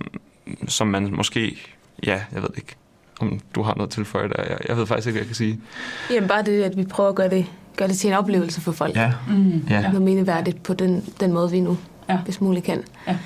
som 0.69 0.87
man 0.87 1.15
måske, 1.17 1.59
ja, 2.07 2.21
jeg 2.33 2.43
ved 2.43 2.51
ikke, 2.57 2.77
om 3.21 3.41
du 3.55 3.63
har 3.63 3.75
noget 3.75 3.91
tilføje 3.91 4.29
der. 4.29 4.43
Jeg, 4.49 4.59
jeg 4.69 4.77
ved 4.77 4.87
faktisk 4.87 5.07
ikke, 5.07 5.15
hvad 5.15 5.23
jeg 5.23 5.27
kan 5.27 5.37
sige. 5.37 5.61
Jamen 6.11 6.29
bare 6.29 6.43
det, 6.43 6.63
at 6.63 6.77
vi 6.77 6.85
prøver 6.85 7.09
at 7.09 7.15
gøre 7.15 7.31
det, 7.31 7.47
gøre 7.77 7.89
det 7.89 7.99
til 7.99 8.09
en 8.11 8.17
oplevelse 8.17 8.61
for 8.61 8.73
folk. 8.73 8.97
Ja. 8.97 9.13
Mm. 9.29 9.67
ja. 9.71 9.81
Noget 9.81 10.03
meneværdigt 10.03 10.63
på 10.63 10.75
den, 10.75 11.05
den 11.21 11.33
måde, 11.33 11.51
vi 11.51 11.61
nu 11.61 11.79
ja. 12.09 12.17
hvis 12.25 12.41
muligt 12.41 12.65
kan. 12.65 12.83
Ja. 13.07 13.17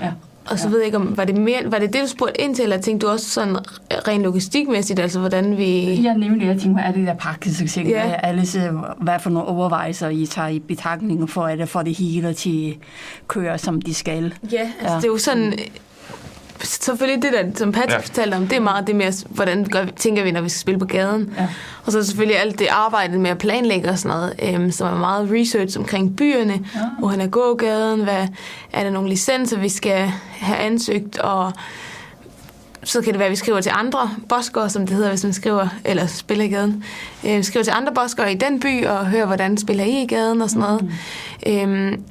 Ja. 0.00 0.10
Og 0.50 0.58
så 0.58 0.68
ja. 0.68 0.70
ved 0.70 0.78
jeg 0.78 0.86
ikke, 0.86 0.96
om, 0.96 1.16
var 1.16 1.24
det, 1.24 1.36
mere, 1.36 1.60
var 1.64 1.78
det 1.78 1.92
det, 1.92 2.02
du 2.02 2.06
spurgte 2.06 2.40
ind 2.40 2.54
til, 2.54 2.62
eller 2.62 2.78
tænkte 2.78 3.06
du 3.06 3.12
også 3.12 3.30
sådan 3.30 3.56
rent 4.08 4.22
logistikmæssigt, 4.22 5.00
altså 5.00 5.18
hvordan 5.18 5.56
vi... 5.56 5.94
Ja, 5.94 6.14
nemlig, 6.14 6.46
jeg 6.46 6.60
tænkte, 6.60 6.82
er 6.82 6.92
det 6.92 7.06
der 7.06 7.14
praktiske 7.14 7.66
ting, 7.66 7.88
ja. 7.88 8.12
alle, 8.22 8.46
hvad 9.00 9.18
for 9.20 9.30
nogle 9.30 9.48
overvejelser 9.48 10.08
I 10.08 10.26
tager 10.26 10.48
i 10.48 10.58
betragtning 10.58 11.30
for, 11.30 11.42
at 11.42 11.68
få 11.68 11.82
det 11.82 11.94
hele 11.94 12.34
til 12.34 12.70
at 12.70 13.28
køre, 13.28 13.58
som 13.58 13.82
de 13.82 13.94
skal. 13.94 14.34
Ja, 14.52 14.58
altså 14.58 14.94
ja. 14.94 14.96
det 14.96 15.04
er 15.04 15.08
jo 15.08 15.18
sådan, 15.18 15.58
selvfølgelig 16.62 17.22
det 17.22 17.32
der, 17.32 17.58
som 17.58 17.72
Patrick 17.72 17.92
ja. 17.92 17.98
fortalte 17.98 18.34
om, 18.34 18.46
det 18.46 18.56
er 18.56 18.60
meget 18.60 18.86
det 18.86 18.96
med, 18.96 19.26
hvordan 19.28 19.64
gør, 19.64 19.84
tænker 19.96 20.22
vi, 20.22 20.30
når 20.30 20.40
vi 20.40 20.48
skal 20.48 20.60
spille 20.60 20.78
på 20.78 20.86
gaden. 20.86 21.34
Ja. 21.38 21.48
Og 21.84 21.92
så 21.92 22.02
selvfølgelig 22.02 22.40
alt 22.40 22.58
det 22.58 22.66
arbejde 22.70 23.18
med 23.18 23.30
at 23.30 23.38
planlægge 23.38 23.88
og 23.90 23.98
sådan 23.98 24.16
noget, 24.16 24.34
øhm, 24.42 24.70
som 24.70 24.94
er 24.94 24.98
meget 24.98 25.28
research 25.32 25.78
omkring 25.78 26.16
byerne, 26.16 26.52
ja. 26.52 26.80
hvor 26.98 27.08
han 27.08 27.20
er 27.20 27.26
gågaden, 27.26 28.00
hvad 28.00 28.28
er 28.72 28.84
der 28.84 28.90
nogle 28.90 29.08
licenser, 29.08 29.58
vi 29.58 29.68
skal 29.68 30.12
have 30.32 30.58
ansøgt, 30.58 31.18
og 31.18 31.52
så 32.84 33.02
kan 33.02 33.12
det 33.12 33.18
være, 33.18 33.26
at 33.26 33.30
vi 33.30 33.36
skriver 33.36 33.60
til 33.60 33.72
andre 33.74 34.10
boskere, 34.28 34.70
som 34.70 34.86
det 34.86 34.96
hedder, 34.96 35.08
hvis 35.08 35.24
man 35.24 35.32
skriver, 35.32 35.68
eller 35.84 36.06
spiller 36.06 36.44
i 36.44 36.48
gaden. 36.48 36.84
Øh, 37.26 37.44
skriver 37.44 37.64
til 37.64 37.72
andre 37.76 37.92
boskere 37.94 38.32
i 38.32 38.34
den 38.34 38.60
by, 38.60 38.86
og 38.86 39.06
hører, 39.06 39.26
hvordan 39.26 39.58
spiller 39.58 39.84
I 39.84 40.02
i 40.02 40.06
gaden 40.06 40.42
og 40.42 40.50
sådan 40.50 40.60
noget. 40.60 40.82
Mm. 41.46 41.52
Øhm, 41.52 42.02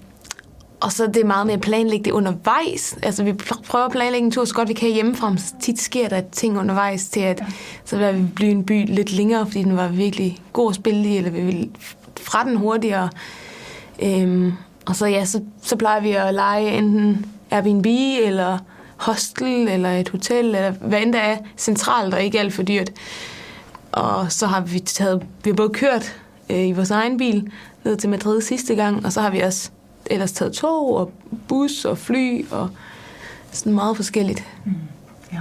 og 0.82 0.92
så 0.92 1.08
det 1.08 1.18
er 1.18 1.26
meget 1.26 1.46
med 1.46 1.54
at 1.54 1.62
planlægge 1.62 2.04
det 2.06 2.12
undervejs. 2.12 2.98
Altså 3.04 3.24
vi 3.24 3.34
prøver 3.68 3.86
at 3.86 3.92
planlægge 3.92 4.26
en 4.26 4.32
tur 4.32 4.46
så 4.46 4.54
godt 4.54 4.70
vi 4.70 4.74
kan 4.74 4.92
hjemmefra. 4.92 5.38
Så 5.38 5.54
tit 5.62 5.82
sker 5.82 6.10
der 6.10 6.22
ting 6.32 6.60
undervejs 6.60 7.08
til, 7.08 7.20
at 7.20 7.44
så 7.86 7.98
vil 7.98 8.18
vi 8.18 8.28
blive 8.36 8.52
en 8.52 8.66
by 8.66 8.86
lidt 8.88 9.12
længere, 9.12 9.46
fordi 9.46 9.64
den 9.64 9.78
var 9.78 9.88
virkelig 9.88 10.38
god 10.54 10.70
at 10.70 10.76
spille 10.76 11.10
i, 11.10 11.18
eller 11.18 11.30
vi 11.30 11.42
vil 11.42 11.70
fra 12.22 12.44
den 12.44 12.56
hurtigere. 12.56 13.10
Øhm, 14.04 14.54
og 14.86 14.96
så 14.96 15.06
ja, 15.06 15.26
så, 15.26 15.42
så 15.62 15.76
plejer 15.76 16.02
vi 16.02 16.12
at 16.12 16.34
lege 16.34 16.78
enten 16.78 17.26
Airbnb, 17.52 17.86
eller 18.24 18.58
hostel, 18.98 19.68
eller 19.68 19.92
et 19.92 20.10
hotel, 20.10 20.46
eller 20.46 20.72
hvad 20.72 21.02
end 21.02 21.14
der 21.14 21.20
er 21.20 21.38
centralt 21.58 22.14
og 22.14 22.24
ikke 22.24 22.40
alt 22.40 22.54
for 22.54 22.64
dyrt. 22.64 22.92
Og 23.92 24.32
så 24.32 24.48
har 24.48 24.62
vi 24.62 24.80
taget, 24.80 25.26
vi 25.44 25.50
har 25.50 25.56
både 25.56 25.70
kørt 25.70 26.22
øh, 26.50 26.68
i 26.68 26.72
vores 26.72 26.92
egen 26.92 27.18
bil 27.18 27.52
ned 27.84 27.98
til 27.98 28.10
Madrid 28.10 28.42
sidste 28.42 28.76
gang, 28.76 29.06
og 29.06 29.14
så 29.14 29.22
har 29.22 29.30
vi 29.30 29.40
også 29.40 29.72
ellers 30.12 30.32
taget 30.32 30.54
tog 30.54 30.96
og 30.98 31.12
bus 31.48 31.86
og 31.86 31.98
fly 31.98 32.46
og 32.52 32.70
sådan 33.52 33.74
meget 33.74 33.96
forskelligt. 33.96 34.44
Mm. 34.66 34.74
Ja. 35.34 35.38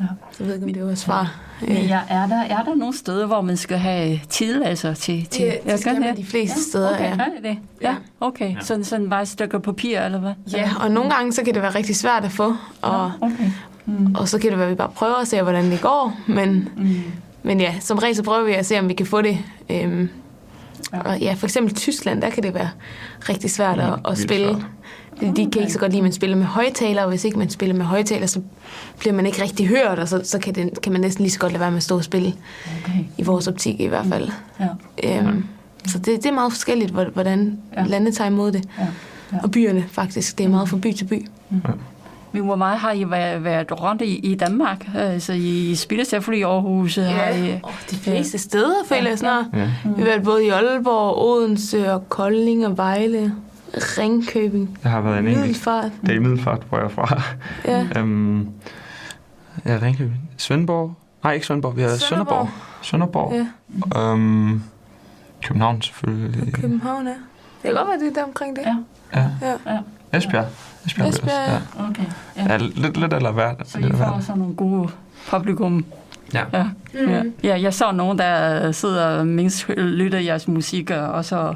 ja. 0.00 0.04
Så 0.32 0.36
jeg 0.38 0.46
ved 0.46 0.54
ikke, 0.54 0.66
om 0.66 0.72
det 0.72 0.86
var 0.86 0.94
svar. 0.94 1.40
Men 1.60 1.76
ja, 1.76 2.00
er, 2.08 2.26
der, 2.26 2.36
er 2.36 2.64
der 2.64 2.74
nogle 2.74 2.96
steder, 2.96 3.26
hvor 3.26 3.40
man 3.40 3.56
skal 3.56 3.78
have 3.78 4.20
tilladelse 4.28 4.94
til? 4.94 5.26
til 5.26 5.44
ja, 5.66 5.72
det 5.72 5.80
skal 5.80 6.00
man 6.00 6.16
de 6.16 6.24
fleste 6.24 6.58
ja, 6.58 6.62
steder, 6.62 6.94
okay, 6.94 7.18
ja. 7.18 7.48
det? 7.48 7.58
Ja, 7.82 7.94
okay. 8.20 8.54
Ja. 8.54 8.60
Sådan, 8.60 8.84
sådan 8.84 9.10
bare 9.10 9.22
et 9.22 9.28
stykke 9.28 9.60
papir, 9.60 10.00
eller 10.00 10.18
hvad? 10.18 10.32
Ja, 10.52 10.70
og 10.80 10.90
nogle 10.90 11.10
gange 11.10 11.32
så 11.32 11.42
kan 11.42 11.54
det 11.54 11.62
være 11.62 11.74
rigtig 11.74 11.96
svært 11.96 12.24
at 12.24 12.32
få. 12.32 12.56
Og, 12.82 13.10
ja, 13.22 13.26
okay. 13.26 13.50
mm. 13.86 14.14
og 14.14 14.28
så 14.28 14.38
kan 14.38 14.50
det 14.50 14.58
være, 14.58 14.66
at 14.66 14.70
vi 14.70 14.76
bare 14.76 14.90
prøver 14.94 15.16
at 15.16 15.28
se, 15.28 15.42
hvordan 15.42 15.70
det 15.70 15.80
går. 15.80 16.16
Men, 16.26 16.68
mm. 16.76 17.02
men 17.42 17.60
ja, 17.60 17.74
som 17.80 17.98
regel 17.98 18.16
så 18.16 18.22
prøver 18.22 18.44
vi 18.44 18.52
at 18.52 18.66
se, 18.66 18.78
om 18.78 18.88
vi 18.88 18.94
kan 18.94 19.06
få 19.06 19.22
det. 19.22 19.38
Øhm, 19.70 20.08
Ja. 20.92 21.00
Og 21.00 21.20
ja, 21.20 21.34
for 21.34 21.46
eksempel 21.46 21.74
Tyskland, 21.74 22.22
der 22.22 22.30
kan 22.30 22.42
det 22.42 22.54
være 22.54 22.70
rigtig 23.28 23.50
svært 23.50 23.78
ja, 23.78 23.92
at, 23.92 24.00
at 24.04 24.18
spille. 24.18 24.48
Svært. 24.48 25.36
De 25.36 25.50
kan 25.52 25.60
ikke 25.60 25.72
så 25.72 25.78
godt 25.78 25.92
lide, 25.92 26.00
at 26.00 26.02
man 26.02 26.12
spiller 26.12 26.36
med 26.36 26.46
højtaler, 26.46 27.02
og 27.02 27.08
hvis 27.08 27.24
ikke 27.24 27.38
man 27.38 27.50
spiller 27.50 27.74
med 27.76 27.84
højtaler, 27.84 28.26
så 28.26 28.40
bliver 28.98 29.14
man 29.14 29.26
ikke 29.26 29.42
rigtig 29.42 29.66
hørt, 29.66 29.98
og 29.98 30.08
så, 30.08 30.20
så 30.24 30.38
kan, 30.38 30.54
det, 30.54 30.80
kan 30.82 30.92
man 30.92 31.00
næsten 31.00 31.22
lige 31.22 31.32
så 31.32 31.38
godt 31.38 31.52
lade 31.52 31.60
være 31.60 31.70
med 31.70 31.76
at 31.76 31.82
stå 31.82 31.96
og 31.96 32.04
spille. 32.04 32.34
Okay. 32.82 33.04
I 33.18 33.22
vores 33.22 33.48
optik 33.48 33.80
i 33.80 33.86
hvert 33.86 34.06
fald. 34.06 34.30
Ja. 34.60 35.18
Øhm, 35.18 35.44
så 35.86 35.98
det, 35.98 36.06
det 36.06 36.26
er 36.26 36.32
meget 36.32 36.52
forskelligt, 36.52 36.90
hvordan 36.90 37.58
ja. 37.76 37.84
landet 37.84 38.14
tager 38.14 38.30
imod 38.30 38.52
det. 38.52 38.68
Ja. 38.78 38.86
Ja. 39.32 39.38
Og 39.42 39.50
byerne 39.50 39.84
faktisk, 39.88 40.38
det 40.38 40.44
er 40.44 40.50
meget 40.50 40.68
fra 40.68 40.76
by 40.76 40.92
til 40.92 41.04
by. 41.04 41.26
Ja. 41.52 41.56
Men 42.32 42.42
hvor 42.42 42.56
meget 42.56 42.78
har 42.78 42.92
I 42.92 43.10
været, 43.10 43.44
været 43.44 43.80
rundt 43.82 44.02
i, 44.02 44.16
i 44.18 44.34
Danmark? 44.34 44.88
Altså 44.94 45.32
I 45.32 45.74
spiller 45.74 46.04
selvfølgelig 46.04 46.40
i 46.40 46.44
Aarhus? 46.44 46.98
Ja, 46.98 47.02
har 47.02 47.30
I, 47.30 47.60
oh, 47.62 47.72
de 47.90 47.96
fleste 47.96 48.34
ja. 48.34 48.38
steder, 48.38 48.74
føler 48.86 49.08
jeg 49.08 49.18
snart. 49.18 49.44
Ja. 49.54 49.70
Vi 49.84 50.02
har 50.02 50.04
været 50.04 50.22
både 50.22 50.46
i 50.46 50.48
Aalborg, 50.48 51.18
Odense 51.18 51.92
og 51.92 52.08
Kolding 52.08 52.66
og 52.66 52.76
Vejle. 52.76 53.34
Ringkøbing. 53.74 54.78
Jeg 54.84 54.90
har 54.92 55.00
været 55.00 55.18
en 55.18 55.24
Middelfart. 55.24 55.92
Det 56.00 56.08
er 56.10 56.14
i 56.14 56.18
Middelfart, 56.18 56.62
hvor 56.68 56.78
jeg 56.78 56.84
er 56.84 56.88
fra. 56.88 57.22
Ja. 57.64 57.86
øhm, 57.96 58.48
ja, 59.66 59.78
Ringkøbing. 59.82 60.30
Svendborg. 60.36 60.94
Nej, 61.24 61.32
ikke 61.32 61.46
Svendborg. 61.46 61.76
Vi 61.76 61.82
har 61.82 61.88
Sønderborg. 61.88 62.48
Sønderborg. 62.82 63.32
Ja. 63.94 64.00
Øhm, 64.00 64.62
København 65.42 65.82
selvfølgelig. 65.82 66.42
Og 66.42 66.52
København, 66.52 67.06
ja. 67.06 67.10
Det 67.12 67.18
kan 67.62 67.74
godt 67.74 67.88
være, 67.88 67.98
det 67.98 68.08
er 68.08 68.12
der 68.12 68.24
omkring 68.24 68.56
det. 68.56 68.62
Ja. 68.62 68.76
Ja. 69.42 69.72
ja. 69.72 69.78
Esbjerg. 70.18 70.46
Esbjerg, 70.86 71.08
Esbjerg 71.08 71.62
ja. 71.78 71.88
Okay. 71.88 72.04
Ja. 72.36 72.52
ja. 72.52 72.56
lidt, 72.56 72.96
lidt 72.96 73.12
eller 73.12 73.30
hvert. 73.32 73.68
Så 73.68 73.78
I 73.78 73.82
får 73.82 74.20
sådan 74.20 74.38
nogle 74.38 74.54
gode 74.54 74.88
publikum 75.30 75.84
Ja. 76.34 76.44
Ja. 76.52 76.66
Mm. 76.94 77.10
ja. 77.10 77.22
ja, 77.44 77.60
jeg 77.62 77.74
så 77.74 77.92
nogen, 77.92 78.18
der 78.18 78.72
sidder 78.72 79.04
og 79.04 79.26
mindst 79.26 79.68
lytter 79.68 80.18
jeres 80.18 80.48
musik, 80.48 80.90
og 80.90 81.24
så 81.24 81.54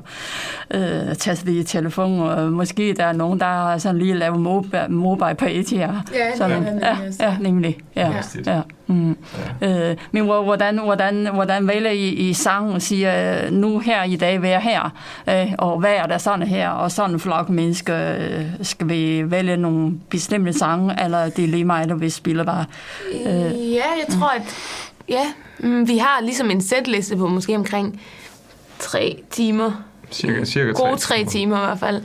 øh, 0.71 1.15
tager 1.15 1.43
det 1.47 1.53
i 1.53 1.63
telefonen, 1.63 2.21
og 2.21 2.53
måske 2.53 2.95
der 2.97 3.05
er 3.05 3.13
nogen, 3.13 3.41
der 3.41 3.47
har 3.47 3.79
sådan 3.79 3.99
lige 3.99 4.15
lavet 4.15 4.41
mobile, 4.41 4.87
mobile 4.89 5.35
på 5.35 5.47
et 5.49 5.71
her. 5.71 5.93
Ja, 6.15 6.37
sådan, 6.37 6.79
ja, 6.83 6.97
ja, 7.21 7.37
nemlig. 7.41 7.79
Ja, 7.97 8.11
ja. 8.47 8.53
ja. 8.55 8.61
Mm. 8.87 9.17
Ja. 9.61 9.91
Øh, 9.91 9.97
men 10.13 10.25
hvordan, 10.25 10.79
hvordan, 10.79 11.29
hvordan 11.35 11.69
vælger 11.69 11.91
I, 11.91 12.09
I 12.09 12.33
sang 12.33 12.75
og 12.75 12.83
siger, 12.83 13.51
nu 13.51 13.79
her 13.79 14.05
i 14.05 14.17
dag 14.17 14.43
vil 14.43 14.51
jeg 14.51 14.61
her, 14.61 14.91
øh, 15.29 15.53
og 15.59 15.79
hvad 15.79 15.93
er 15.95 16.07
der 16.07 16.19
sådan 16.19 16.49
her, 16.49 16.69
og 16.69 16.91
sådan 16.91 17.11
en 17.11 17.21
flok 17.21 17.49
mennesker, 17.49 18.17
øh, 18.19 18.45
skal 18.63 18.89
vi 18.89 19.31
vælge 19.31 19.57
nogle 19.57 19.93
bestemte 20.11 20.53
sange, 20.53 21.05
eller 21.05 21.29
det 21.29 21.45
er 21.45 21.49
lige 21.49 21.65
mig, 21.65 21.89
der 21.89 21.95
vil 21.95 22.13
spille 22.13 22.45
bare? 22.45 22.65
Øh. 23.15 23.73
Ja, 23.73 23.85
jeg 24.01 24.07
tror, 24.11 24.29
at 24.29 24.43
ja, 25.09 25.33
mm, 25.59 25.89
vi 25.89 25.99
har 25.99 26.21
ligesom 26.23 26.51
en 26.51 26.63
sætliste 26.63 27.17
på 27.17 27.29
måske 27.29 27.57
omkring 27.57 28.01
tre 28.79 29.23
timer, 29.31 29.73
Cirka, 30.11 30.45
cirka 30.45 30.71
Gode 30.71 30.97
tre 30.97 31.17
timer. 31.17 31.31
timer 31.31 31.57
i 31.57 31.65
hvert 31.65 31.79
fald. 31.79 32.03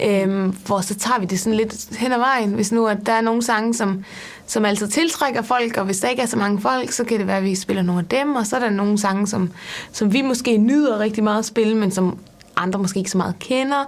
Ja. 0.00 0.22
Øhm, 0.22 0.56
hvor 0.66 0.80
så 0.80 0.94
tager 0.94 1.20
vi 1.20 1.26
det 1.26 1.40
sådan 1.40 1.56
lidt 1.56 1.96
hen 1.96 2.12
ad 2.12 2.18
vejen. 2.18 2.50
Hvis 2.52 2.72
nu 2.72 2.86
at 2.86 2.98
der 3.06 3.12
er 3.12 3.20
nogle 3.20 3.42
sange, 3.42 3.74
som, 3.74 4.04
som 4.46 4.64
altid 4.64 4.88
tiltrækker 4.88 5.42
folk, 5.42 5.76
og 5.76 5.84
hvis 5.84 5.98
der 5.98 6.08
ikke 6.08 6.22
er 6.22 6.26
så 6.26 6.38
mange 6.38 6.60
folk, 6.60 6.90
så 6.92 7.04
kan 7.04 7.18
det 7.18 7.26
være, 7.26 7.36
at 7.36 7.44
vi 7.44 7.54
spiller 7.54 7.82
nogle 7.82 8.00
af 8.00 8.06
dem. 8.08 8.36
Og 8.36 8.46
så 8.46 8.56
er 8.56 8.60
der 8.60 8.70
nogle 8.70 8.98
sange, 8.98 9.26
som, 9.26 9.50
som 9.92 10.12
vi 10.12 10.22
måske 10.22 10.56
nyder 10.58 10.98
rigtig 10.98 11.24
meget 11.24 11.38
at 11.38 11.44
spille, 11.44 11.76
men 11.76 11.90
som 11.90 12.18
andre 12.56 12.78
måske 12.78 12.98
ikke 12.98 13.10
så 13.10 13.18
meget 13.18 13.38
kender. 13.38 13.84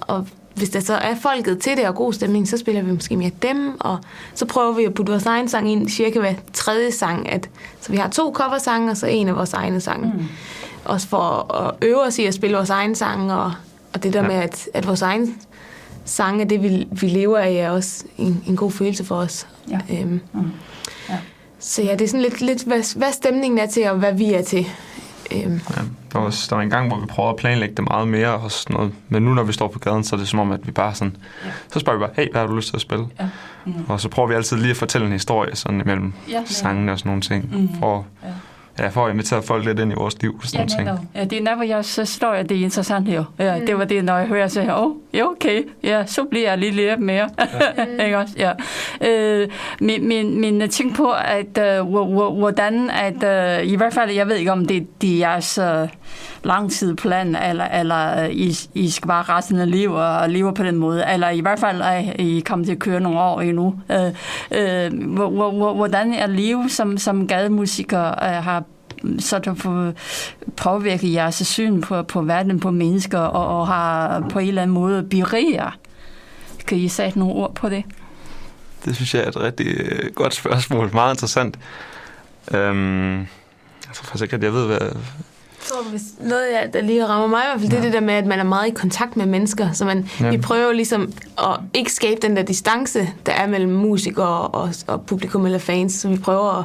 Og 0.00 0.26
hvis 0.56 0.70
der 0.70 0.80
så 0.80 0.94
er 0.94 1.14
folket 1.14 1.58
til 1.58 1.76
det 1.76 1.88
og 1.88 1.94
god 1.94 2.12
stemning, 2.12 2.48
så 2.48 2.56
spiller 2.56 2.82
vi 2.82 2.92
måske 2.92 3.16
mere 3.16 3.30
dem, 3.42 3.80
og 3.80 3.98
så 4.34 4.46
prøver 4.46 4.72
vi 4.72 4.84
at 4.84 4.94
putte 4.94 5.12
vores 5.12 5.26
egen 5.26 5.48
sang 5.48 5.72
ind 5.72 5.88
cirka 5.88 6.20
hver 6.20 6.34
tredje 6.52 6.92
sang. 6.92 7.32
At, 7.32 7.48
så 7.80 7.92
vi 7.92 7.98
har 7.98 8.08
to 8.08 8.32
coversange, 8.32 8.90
og 8.90 8.96
så 8.96 9.06
en 9.06 9.28
af 9.28 9.36
vores 9.36 9.52
egne 9.52 9.80
sange. 9.80 10.12
Mm 10.16 10.24
også 10.86 11.08
for 11.08 11.54
at 11.54 11.74
øve 11.82 12.02
os 12.02 12.18
i 12.18 12.24
at 12.24 12.34
spille 12.34 12.56
vores 12.56 12.70
egen 12.70 12.94
sang, 12.94 13.32
og, 13.32 13.52
og 13.92 14.02
det 14.02 14.12
der 14.12 14.22
ja. 14.22 14.28
med, 14.28 14.36
at, 14.36 14.68
at 14.74 14.86
vores 14.86 15.02
egen 15.02 15.38
sange, 16.04 16.44
det 16.44 16.62
vi, 16.62 16.88
vi 16.90 17.06
lever 17.06 17.38
af, 17.38 17.52
er 17.52 17.70
også 17.70 18.04
en, 18.18 18.44
en 18.48 18.56
god 18.56 18.70
følelse 18.70 19.04
for 19.04 19.16
os. 19.16 19.46
Ja. 19.70 19.78
Øhm, 19.90 20.20
mm. 20.32 20.52
ja. 21.08 21.18
Så 21.58 21.82
ja, 21.82 21.92
det 21.92 22.02
er 22.02 22.08
sådan 22.08 22.22
lidt, 22.22 22.40
lidt 22.40 22.64
hvad, 22.64 22.96
hvad 22.96 23.12
stemningen 23.12 23.58
er 23.58 23.66
til, 23.66 23.90
og 23.90 23.96
hvad 23.96 24.12
vi 24.12 24.32
er 24.32 24.42
til. 24.42 24.66
Øhm. 25.32 25.60
Ja, 25.76 25.82
der, 26.12 26.18
var, 26.18 26.46
der 26.50 26.56
var 26.56 26.62
en 26.62 26.70
gang, 26.70 26.88
hvor 26.88 27.00
vi 27.00 27.06
prøvede 27.06 27.30
at 27.30 27.36
planlægge 27.36 27.74
det 27.74 27.84
meget 27.84 28.08
mere 28.08 28.34
og 28.34 28.52
sådan 28.52 28.76
noget. 28.76 28.92
Men 29.08 29.22
nu, 29.22 29.34
når 29.34 29.42
vi 29.42 29.52
står 29.52 29.68
på 29.68 29.78
gaden, 29.78 30.04
så 30.04 30.16
er 30.16 30.20
det 30.20 30.28
som 30.28 30.38
om, 30.38 30.52
at 30.52 30.66
vi 30.66 30.72
bare 30.72 30.94
sådan... 30.94 31.16
Ja. 31.44 31.50
Så 31.72 31.78
spørger 31.78 31.98
vi 31.98 32.02
bare, 32.02 32.12
hey, 32.16 32.30
hvad 32.32 32.40
har 32.40 32.48
du 32.48 32.56
lyst 32.56 32.68
til 32.68 32.76
at 32.76 32.80
spille? 32.80 33.06
Ja. 33.20 33.28
Mm. 33.64 33.74
Og 33.88 34.00
så 34.00 34.08
prøver 34.08 34.28
vi 34.28 34.34
altid 34.34 34.56
lige 34.56 34.70
at 34.70 34.76
fortælle 34.76 35.06
en 35.06 35.12
historie 35.12 35.56
sådan 35.56 35.80
imellem 35.80 36.12
ja, 36.30 36.42
sangene 36.44 36.92
og 36.92 36.98
sådan 36.98 37.10
nogle 37.10 37.22
ting. 37.22 37.48
Mm. 37.52 37.68
For 37.78 38.06
ja 38.22 38.28
ja, 38.78 38.88
for 38.88 39.06
at 39.06 39.12
invitere 39.12 39.42
folk 39.42 39.64
lidt 39.64 39.78
ind 39.78 39.92
i 39.92 39.94
vores 39.94 40.22
liv. 40.22 40.40
Sådan 40.44 40.68
ja, 40.68 40.76
ting. 40.76 41.10
ja, 41.14 41.24
det 41.24 41.38
er 41.38 41.56
når 41.56 41.62
jeg 41.62 41.84
så 41.84 42.04
står, 42.04 42.30
at 42.30 42.48
det 42.48 42.56
er 42.56 42.64
interessant 42.64 43.08
her. 43.08 43.24
Ja, 43.38 43.58
mm. 43.58 43.66
Det 43.66 43.78
var 43.78 43.84
det, 43.84 44.04
når 44.04 44.18
jeg 44.18 44.26
hører, 44.26 44.48
så 44.48 44.60
jeg, 44.60 44.74
oh, 44.74 44.96
ja, 45.14 45.30
okay, 45.30 45.62
ja, 45.82 46.06
så 46.06 46.24
bliver 46.24 46.48
jeg 46.48 46.58
lige 46.58 46.72
lidt 46.72 47.00
mere. 47.00 47.28
Ja. 47.98 48.04
ikke 48.04 48.18
også? 48.18 48.34
Ja. 48.38 48.52
Øh, 49.08 49.48
men, 49.80 50.08
men, 50.08 50.40
men 50.40 50.60
jeg 50.60 50.70
tænker 50.70 50.96
på, 50.96 51.12
at 51.24 51.82
uh, 51.82 52.38
hvordan, 52.38 52.90
at 52.90 53.60
uh, 53.62 53.66
i 53.72 53.76
hvert 53.76 53.92
fald, 53.94 54.10
jeg 54.10 54.28
ved 54.28 54.36
ikke, 54.36 54.52
om 54.52 54.66
det, 54.66 55.02
det 55.02 55.14
er 55.14 55.18
jeres 55.18 55.58
uh, 55.58 55.88
langtidsplan, 56.44 57.36
eller, 57.36 57.64
eller 57.64 58.24
øh, 58.24 58.30
I, 58.30 58.56
I 58.74 58.90
skal 58.90 59.08
bare 59.08 59.22
resten 59.22 59.58
af 59.58 59.70
livet 59.70 59.96
og 59.96 60.30
leve 60.30 60.54
på 60.54 60.62
den 60.62 60.76
måde, 60.76 61.04
eller 61.12 61.28
i 61.30 61.40
hvert 61.40 61.58
fald, 61.58 61.82
at 61.82 62.20
I 62.20 62.42
kommer 62.46 62.64
til 62.64 62.72
at 62.72 62.78
køre 62.78 63.00
nogle 63.00 63.20
år 63.20 63.40
endnu. 63.40 63.80
Uh, 63.88 63.96
uh, 65.30 65.76
hvordan 65.76 66.14
er 66.14 66.26
livet 66.26 66.72
som, 66.72 66.98
som 66.98 67.28
gademusiker 67.28 68.24
har 68.40 68.62
så 69.18 69.38
der 69.38 69.54
får 69.54 69.92
påvirket 70.56 71.12
jeres 71.12 71.34
syn 71.34 71.80
på, 71.80 72.02
på 72.02 72.22
verden, 72.22 72.60
på 72.60 72.70
mennesker, 72.70 73.18
og, 73.18 73.60
og 73.60 73.66
har 73.66 74.20
på 74.30 74.38
en 74.38 74.48
eller 74.48 74.62
anden 74.62 74.74
måde 74.74 75.02
beriger. 75.02 75.78
Kan 76.66 76.78
I 76.78 76.88
sætte 76.88 77.18
nogle 77.18 77.34
ord 77.34 77.54
på 77.54 77.68
det? 77.68 77.84
Det 78.84 78.96
synes 78.96 79.14
jeg 79.14 79.22
er 79.24 79.28
et 79.28 79.40
rigtig 79.40 79.76
godt 80.14 80.34
spørgsmål. 80.34 80.90
Meget 80.92 81.14
interessant. 81.14 81.58
Øhm, 82.54 83.18
jeg 83.18 83.94
tror 83.94 84.04
faktisk 84.04 84.22
ikke, 84.22 84.36
at 84.36 84.42
jeg 84.42 84.52
ved, 84.52 84.66
hvad... 84.66 84.96
Jeg 85.66 85.72
tror, 85.72 85.90
hvis 85.90 86.02
noget, 86.20 86.46
der 86.72 86.80
lige 86.80 87.06
rammer 87.06 87.26
mig 87.26 87.42
i 87.42 87.46
hvert 87.46 87.60
fald, 87.60 87.72
ja. 87.72 87.76
det 87.76 87.78
er 87.78 87.90
det 87.90 87.92
der 87.92 88.06
med, 88.06 88.14
at 88.14 88.26
man 88.26 88.38
er 88.38 88.44
meget 88.44 88.68
i 88.68 88.70
kontakt 88.70 89.16
med 89.16 89.26
mennesker. 89.26 89.72
Så 89.72 89.84
man, 89.84 90.08
ja. 90.20 90.30
vi 90.30 90.38
prøver 90.38 90.72
ligesom 90.72 91.12
at 91.38 91.60
ikke 91.74 91.92
skabe 91.92 92.20
den 92.22 92.36
der 92.36 92.42
distance, 92.42 93.08
der 93.26 93.32
er 93.32 93.46
mellem 93.46 93.72
musikere 93.72 94.40
og, 94.40 94.70
og 94.86 95.02
publikum 95.02 95.44
eller 95.44 95.58
fans. 95.58 95.92
Så 95.92 96.08
vi 96.08 96.16
prøver 96.16 96.58
at 96.60 96.64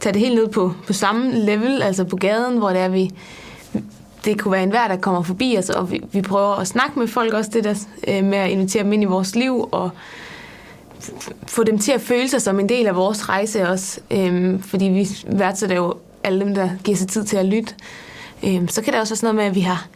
tage 0.00 0.12
det 0.12 0.20
helt 0.20 0.34
ned 0.34 0.48
på, 0.48 0.74
på 0.86 0.92
samme 0.92 1.32
level, 1.32 1.82
altså 1.82 2.04
på 2.04 2.16
gaden, 2.16 2.58
hvor 2.58 2.68
det 2.68 2.78
er, 2.78 2.88
vi, 2.88 3.10
det 4.24 4.40
kunne 4.40 4.52
være 4.52 4.62
en 4.62 4.70
hver, 4.70 4.88
der 4.88 4.96
kommer 4.96 5.22
forbi 5.22 5.56
os, 5.58 5.70
og 5.70 5.90
vi, 5.90 6.00
vi 6.12 6.22
prøver 6.22 6.56
at 6.56 6.66
snakke 6.66 6.98
med 6.98 7.08
folk 7.08 7.32
også, 7.32 7.50
det 7.54 7.64
der 7.64 7.74
øh, 8.08 8.24
med 8.24 8.38
at 8.38 8.50
invitere 8.50 8.82
dem 8.82 8.92
ind 8.92 9.02
i 9.02 9.06
vores 9.06 9.36
liv, 9.36 9.68
og 9.72 9.90
få 11.46 11.64
dem 11.64 11.78
til 11.78 11.92
at 11.92 12.00
føle 12.00 12.28
sig 12.28 12.42
som 12.42 12.60
en 12.60 12.68
del 12.68 12.86
af 12.86 12.96
vores 12.96 13.28
rejse 13.28 13.68
også, 13.68 14.00
øh, 14.10 14.62
fordi 14.62 14.84
vi 14.84 15.08
værdsætter 15.26 15.76
jo 15.76 15.94
alle 16.24 16.40
dem, 16.40 16.54
der 16.54 16.70
giver 16.84 16.96
sig 16.96 17.08
tid 17.08 17.24
til 17.24 17.36
at 17.36 17.46
lytte. 17.46 17.74
Øh, 18.44 18.68
så 18.68 18.82
kan 18.82 18.92
det 18.92 19.00
også 19.00 19.10
være 19.12 19.16
sådan 19.16 19.34
noget 19.34 19.36
med, 19.36 19.44
at 19.44 19.54
vi 19.54 19.60
har 19.60 19.86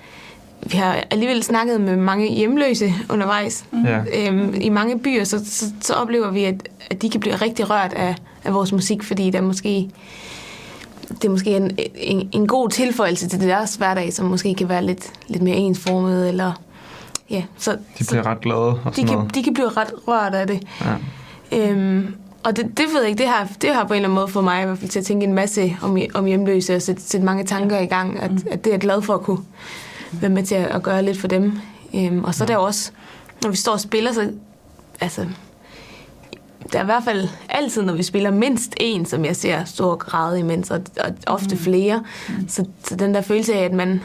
vi 0.66 0.76
har 0.76 1.04
alligevel 1.10 1.42
snakket 1.42 1.80
med 1.80 1.96
mange 1.96 2.32
hjemløse 2.32 2.94
undervejs. 3.10 3.64
Ja. 3.84 4.28
Øhm, 4.28 4.54
I 4.60 4.68
mange 4.68 4.98
byer, 4.98 5.24
så, 5.24 5.44
så, 5.44 5.64
så 5.80 5.94
oplever 5.94 6.30
vi, 6.30 6.44
at, 6.44 6.68
at 6.90 7.02
de 7.02 7.10
kan 7.10 7.20
blive 7.20 7.36
rigtig 7.36 7.70
rørt 7.70 7.92
af, 7.92 8.14
af 8.44 8.54
vores 8.54 8.72
musik, 8.72 9.02
fordi 9.02 9.30
der 9.30 9.40
måske, 9.40 9.90
det 11.08 11.24
er 11.24 11.28
måske 11.28 11.50
en, 11.56 11.78
en, 11.96 12.28
en 12.32 12.46
god 12.46 12.68
tilføjelse 12.68 13.28
til 13.28 13.40
deres 13.40 13.74
hverdag, 13.74 14.12
som 14.12 14.26
måske 14.26 14.54
kan 14.54 14.68
være 14.68 14.84
lidt, 14.84 15.12
lidt 15.28 15.42
mere 15.42 15.56
ensformet, 15.56 16.28
eller 16.28 16.52
ja, 17.30 17.42
så, 17.58 17.72
De 17.98 18.04
bliver 18.08 18.26
ret 18.26 18.40
glade 18.40 18.56
og 18.58 18.80
de 18.84 18.94
sådan 18.94 19.06
kan, 19.08 19.16
noget. 19.16 19.34
de 19.34 19.42
kan 19.42 19.54
blive 19.54 19.68
ret 19.68 19.92
rørt 20.08 20.34
af 20.34 20.46
det. 20.46 20.62
Ja. 20.80 20.94
Øhm, 21.58 22.14
og 22.44 22.56
det, 22.56 22.78
det 22.78 22.86
ved 22.92 23.00
jeg 23.00 23.10
ikke, 23.10 23.18
det 23.18 23.28
har, 23.28 23.48
det 23.62 23.74
har 23.74 23.84
på 23.84 23.92
en 23.92 23.96
eller 23.96 24.08
anden 24.08 24.14
måde 24.14 24.28
fået 24.28 24.44
mig 24.44 24.62
i 24.62 24.66
hvert 24.66 24.78
fald 24.78 24.90
til 24.90 24.98
at 24.98 25.04
tænke 25.06 25.24
en 25.24 25.34
masse 25.34 25.76
om, 25.82 25.98
om 26.14 26.24
hjemløse 26.24 26.76
og 26.76 26.82
sætte, 26.82 27.02
sætte 27.02 27.26
mange 27.26 27.44
tanker 27.44 27.78
i 27.78 27.86
gang, 27.86 28.20
at, 28.20 28.30
at 28.50 28.64
det 28.64 28.70
er 28.70 28.74
jeg 28.74 28.80
glad 28.80 29.02
for 29.02 29.14
at 29.14 29.20
kunne 29.20 29.38
være 30.12 30.30
med 30.30 30.42
til 30.42 30.54
at, 30.54 30.66
at 30.66 30.82
gøre 30.82 31.02
lidt 31.02 31.20
for 31.20 31.28
dem. 31.28 31.58
Øhm, 31.94 32.24
og 32.24 32.34
så 32.34 32.44
er 32.44 32.46
der 32.46 32.56
også, 32.56 32.90
når 33.42 33.50
vi 33.50 33.56
står 33.56 33.72
og 33.72 33.80
spiller, 33.80 34.12
så 34.12 34.30
altså, 35.00 35.26
der 36.72 36.78
er 36.78 36.82
i 36.82 36.84
hvert 36.84 37.04
fald 37.04 37.28
altid, 37.48 37.82
når 37.82 37.92
vi 37.94 38.02
spiller 38.02 38.30
mindst 38.30 38.74
en, 38.76 39.06
som 39.06 39.24
jeg 39.24 39.36
ser 39.36 39.64
stor 39.64 39.96
grad 39.96 40.36
imens, 40.36 40.70
og, 40.70 40.80
og 41.00 41.14
ofte 41.26 41.56
flere. 41.56 42.04
Så, 42.48 42.64
så 42.84 42.96
den 42.96 43.14
der 43.14 43.20
følelse 43.20 43.54
af, 43.54 43.64
at 43.64 43.72
man 43.72 44.00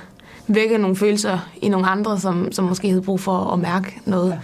vækker 0.47 0.77
nogle 0.77 0.95
følelser 0.95 1.49
i 1.61 1.69
nogle 1.69 1.87
andre, 1.87 2.19
som, 2.19 2.51
som 2.51 2.65
måske 2.65 2.89
havde 2.89 3.01
brug 3.01 3.19
for 3.19 3.53
at 3.53 3.59
mærke 3.59 4.01
noget, 4.05 4.39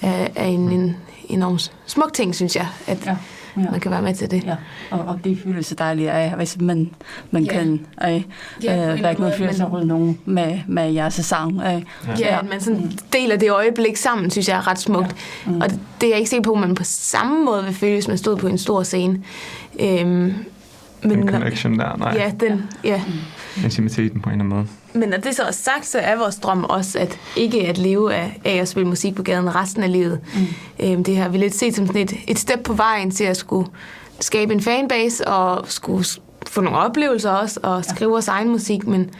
er, 0.00 0.28
er 0.34 0.46
en, 0.46 0.72
en 0.72 0.96
enorm 1.28 1.58
smuk 1.86 2.12
ting, 2.12 2.34
synes 2.34 2.56
jeg, 2.56 2.68
at 2.86 3.06
Ja. 3.06 3.16
Ja. 3.56 3.62
Ja. 3.62 3.70
man 3.70 3.80
kan 3.80 3.90
være 3.90 4.02
med 4.02 4.14
til 4.14 4.30
det. 4.30 4.44
Ja, 4.44 4.54
og, 4.90 5.00
og 5.00 5.18
det 5.24 5.38
føles 5.44 5.66
så 5.66 5.74
dejligt 5.74 6.10
af, 6.10 6.30
hvis 6.36 6.56
man, 6.60 6.90
man 7.30 7.44
Ja. 7.44 7.52
kan 7.52 7.86
øh, 8.08 8.22
Ja, 8.62 8.76
øh, 8.76 8.86
nogle 8.86 9.08
anden 9.08 9.32
følelser 9.38 9.64
hos 9.66 9.84
nogen 9.84 10.18
med, 10.24 10.58
med 10.66 10.92
jeres 10.92 11.14
sang. 11.14 11.60
Øh. 11.60 11.82
Ja, 12.20 12.38
at 12.40 12.48
man 12.50 12.60
sådan 12.60 12.92
deler 13.12 13.36
det 13.36 13.50
øjeblik 13.50 13.96
sammen, 13.96 14.30
synes 14.30 14.48
jeg 14.48 14.56
er 14.56 14.68
ret 14.68 14.78
smukt. 14.78 15.16
Ja. 15.46 15.50
Mm. 15.52 15.60
Og 15.60 15.70
det, 16.00 16.06
er 16.06 16.10
jeg 16.10 16.18
ikke 16.18 16.30
sikker 16.30 16.42
på, 16.42 16.52
at 16.52 16.60
man 16.60 16.74
på 16.74 16.84
samme 16.84 17.44
måde 17.44 17.64
vil 17.64 17.74
føle, 17.74 17.92
hvis 17.94 18.08
man 18.08 18.18
stod 18.18 18.36
på 18.36 18.46
en 18.46 18.58
stor 18.58 18.82
scene. 18.82 19.22
Øhm, 19.80 20.34
Den 21.02 21.18
når- 21.18 21.32
connection 21.32 21.78
der, 21.78 21.96
nej. 21.96 22.12
Ja, 22.18 22.32
den, 22.40 22.62
ja. 22.84 23.02
Intimiteten 23.64 24.20
på 24.20 24.28
en 24.28 24.40
eller 24.40 24.44
anden 24.44 24.58
måde. 24.92 25.00
Men 25.00 25.08
når 25.08 25.16
det 25.16 25.36
så 25.36 25.42
er 25.42 25.50
sagt, 25.50 25.86
så 25.86 25.98
er 25.98 26.16
vores 26.16 26.36
drøm 26.36 26.64
også 26.64 26.98
at 26.98 27.18
ikke 27.36 27.68
at 27.68 27.78
leve 27.78 28.14
af, 28.14 28.40
af 28.44 28.54
at 28.56 28.68
spille 28.68 28.88
musik 28.88 29.14
på 29.14 29.22
gaden 29.22 29.54
resten 29.54 29.82
af 29.82 29.92
livet. 29.92 30.20
Mm. 30.34 30.86
Øhm, 30.86 31.04
det 31.04 31.16
har 31.16 31.28
vi 31.28 31.38
lidt 31.38 31.54
set 31.54 31.74
som 31.76 31.86
sådan 31.86 32.02
et, 32.02 32.12
et 32.28 32.38
step 32.38 32.62
på 32.64 32.72
vejen 32.72 33.10
til 33.10 33.24
at 33.24 33.36
skulle 33.36 33.68
skabe 34.20 34.52
en 34.52 34.60
fanbase 34.60 35.28
og 35.28 35.64
skulle 35.68 36.04
få 36.46 36.60
nogle 36.60 36.78
oplevelser 36.78 37.30
også 37.30 37.60
og 37.62 37.84
skrive 37.84 38.10
vores 38.10 38.28
egen 38.28 38.48
musik, 38.48 38.86
men 38.86 39.10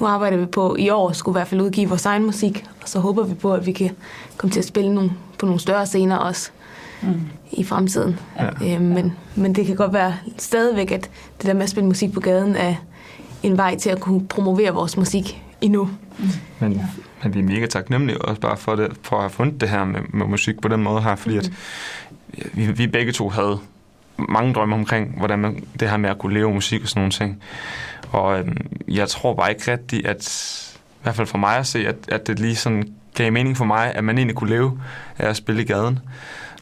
nu 0.00 0.06
arbejder 0.06 0.36
vi 0.36 0.46
på 0.46 0.76
i 0.78 0.90
år 0.90 1.12
skulle 1.12 1.32
i 1.32 1.38
hvert 1.38 1.48
fald 1.48 1.60
udgive 1.60 1.88
vores 1.88 2.06
egen 2.06 2.24
musik, 2.26 2.64
og 2.82 2.88
så 2.88 2.98
håber 2.98 3.24
vi 3.24 3.34
på, 3.34 3.54
at 3.54 3.66
vi 3.66 3.72
kan 3.72 3.90
komme 4.36 4.52
til 4.52 4.60
at 4.60 4.66
spille 4.66 4.94
nogle, 4.94 5.12
på 5.38 5.46
nogle 5.46 5.60
større 5.60 5.86
scener 5.86 6.16
også 6.16 6.50
Mm. 7.04 7.20
i 7.52 7.64
fremtiden. 7.64 8.18
Ja. 8.38 8.74
Øhm, 8.74 8.84
men, 8.84 9.12
men 9.34 9.54
det 9.54 9.66
kan 9.66 9.76
godt 9.76 9.92
være 9.92 10.14
stadigvæk, 10.38 10.90
at 10.90 11.10
det 11.38 11.46
der 11.46 11.54
med 11.54 11.62
at 11.62 11.70
spille 11.70 11.86
musik 11.86 12.12
på 12.12 12.20
gaden 12.20 12.56
er 12.56 12.74
en 13.42 13.56
vej 13.56 13.76
til 13.76 13.90
at 13.90 14.00
kunne 14.00 14.28
promovere 14.28 14.70
vores 14.70 14.96
musik 14.96 15.42
endnu. 15.60 15.90
Men, 16.60 16.82
men 17.22 17.34
vi 17.34 17.38
er 17.38 17.44
mega 17.44 17.66
taknemmelige 17.66 18.22
også 18.22 18.40
bare 18.40 18.56
for, 18.56 18.76
det, 18.76 18.92
for 19.02 19.16
at 19.16 19.22
have 19.22 19.30
fundet 19.30 19.60
det 19.60 19.68
her 19.68 19.84
med, 19.84 20.00
med 20.12 20.26
musik 20.26 20.60
på 20.60 20.68
den 20.68 20.82
måde 20.82 21.02
her, 21.02 21.16
fordi 21.16 21.36
at 21.36 21.52
vi, 22.52 22.66
vi 22.66 22.86
begge 22.86 23.12
to 23.12 23.28
havde 23.28 23.58
mange 24.28 24.54
drømme 24.54 24.74
omkring, 24.74 25.18
hvordan 25.18 25.38
man, 25.38 25.64
det 25.80 25.90
her 25.90 25.96
med 25.96 26.10
at 26.10 26.18
kunne 26.18 26.34
leve 26.34 26.54
musik 26.54 26.82
og 26.82 26.88
sådan 26.88 27.00
nogle 27.00 27.12
ting. 27.12 27.42
Og 28.10 28.38
øhm, 28.38 28.56
jeg 28.88 29.08
tror 29.08 29.34
bare 29.34 29.50
ikke 29.50 29.72
rigtigt, 29.72 30.06
at 30.06 30.22
i 30.94 31.02
hvert 31.02 31.14
fald 31.14 31.26
for 31.26 31.38
mig 31.38 31.56
at 31.56 31.66
se, 31.66 31.88
at, 31.88 31.96
at 32.08 32.26
det 32.26 32.38
lige 32.38 32.56
sådan 32.56 32.94
gav 33.14 33.32
mening 33.32 33.56
for 33.56 33.64
mig, 33.64 33.94
at 33.94 34.04
man 34.04 34.18
egentlig 34.18 34.36
kunne 34.36 34.50
leve 34.50 34.80
af 35.18 35.28
at 35.28 35.36
spille 35.36 35.62
i 35.62 35.64
gaden. 35.64 35.98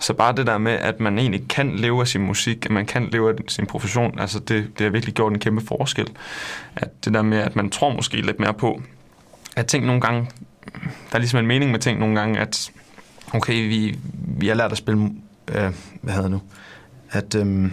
Så 0.00 0.14
bare 0.14 0.36
det 0.36 0.46
der 0.46 0.58
med, 0.58 0.72
at 0.72 1.00
man 1.00 1.18
egentlig 1.18 1.48
kan 1.48 1.76
leve 1.76 2.00
af 2.00 2.08
sin 2.08 2.20
musik, 2.20 2.64
at 2.64 2.70
man 2.70 2.86
kan 2.86 3.08
leve 3.12 3.30
af 3.30 3.34
sin 3.48 3.66
profession, 3.66 4.18
altså 4.18 4.38
det, 4.38 4.78
det 4.78 4.84
har 4.84 4.90
virkelig 4.90 5.14
gjort 5.14 5.32
en 5.32 5.38
kæmpe 5.38 5.66
forskel. 5.66 6.08
At 6.76 7.04
det 7.04 7.14
der 7.14 7.22
med, 7.22 7.38
at 7.38 7.56
man 7.56 7.70
tror 7.70 7.92
måske 7.92 8.16
lidt 8.16 8.40
mere 8.40 8.54
på, 8.54 8.82
at 9.56 9.66
ting 9.66 9.86
nogle 9.86 10.00
gange, 10.00 10.30
der 11.10 11.14
er 11.14 11.18
ligesom 11.18 11.38
en 11.38 11.46
mening 11.46 11.70
med 11.70 11.78
ting 11.78 11.98
nogle 11.98 12.20
gange, 12.20 12.38
at 12.38 12.70
okay, 13.34 13.68
vi, 13.68 13.98
vi 14.38 14.48
har 14.48 14.54
lært 14.54 14.72
at 14.72 14.78
spille, 14.78 15.10
øh, 15.48 15.72
hvad 16.02 16.14
hedder 16.14 16.28
det 16.28 16.30
nu, 16.30 16.42
at, 17.10 17.34
øh, 17.34 17.70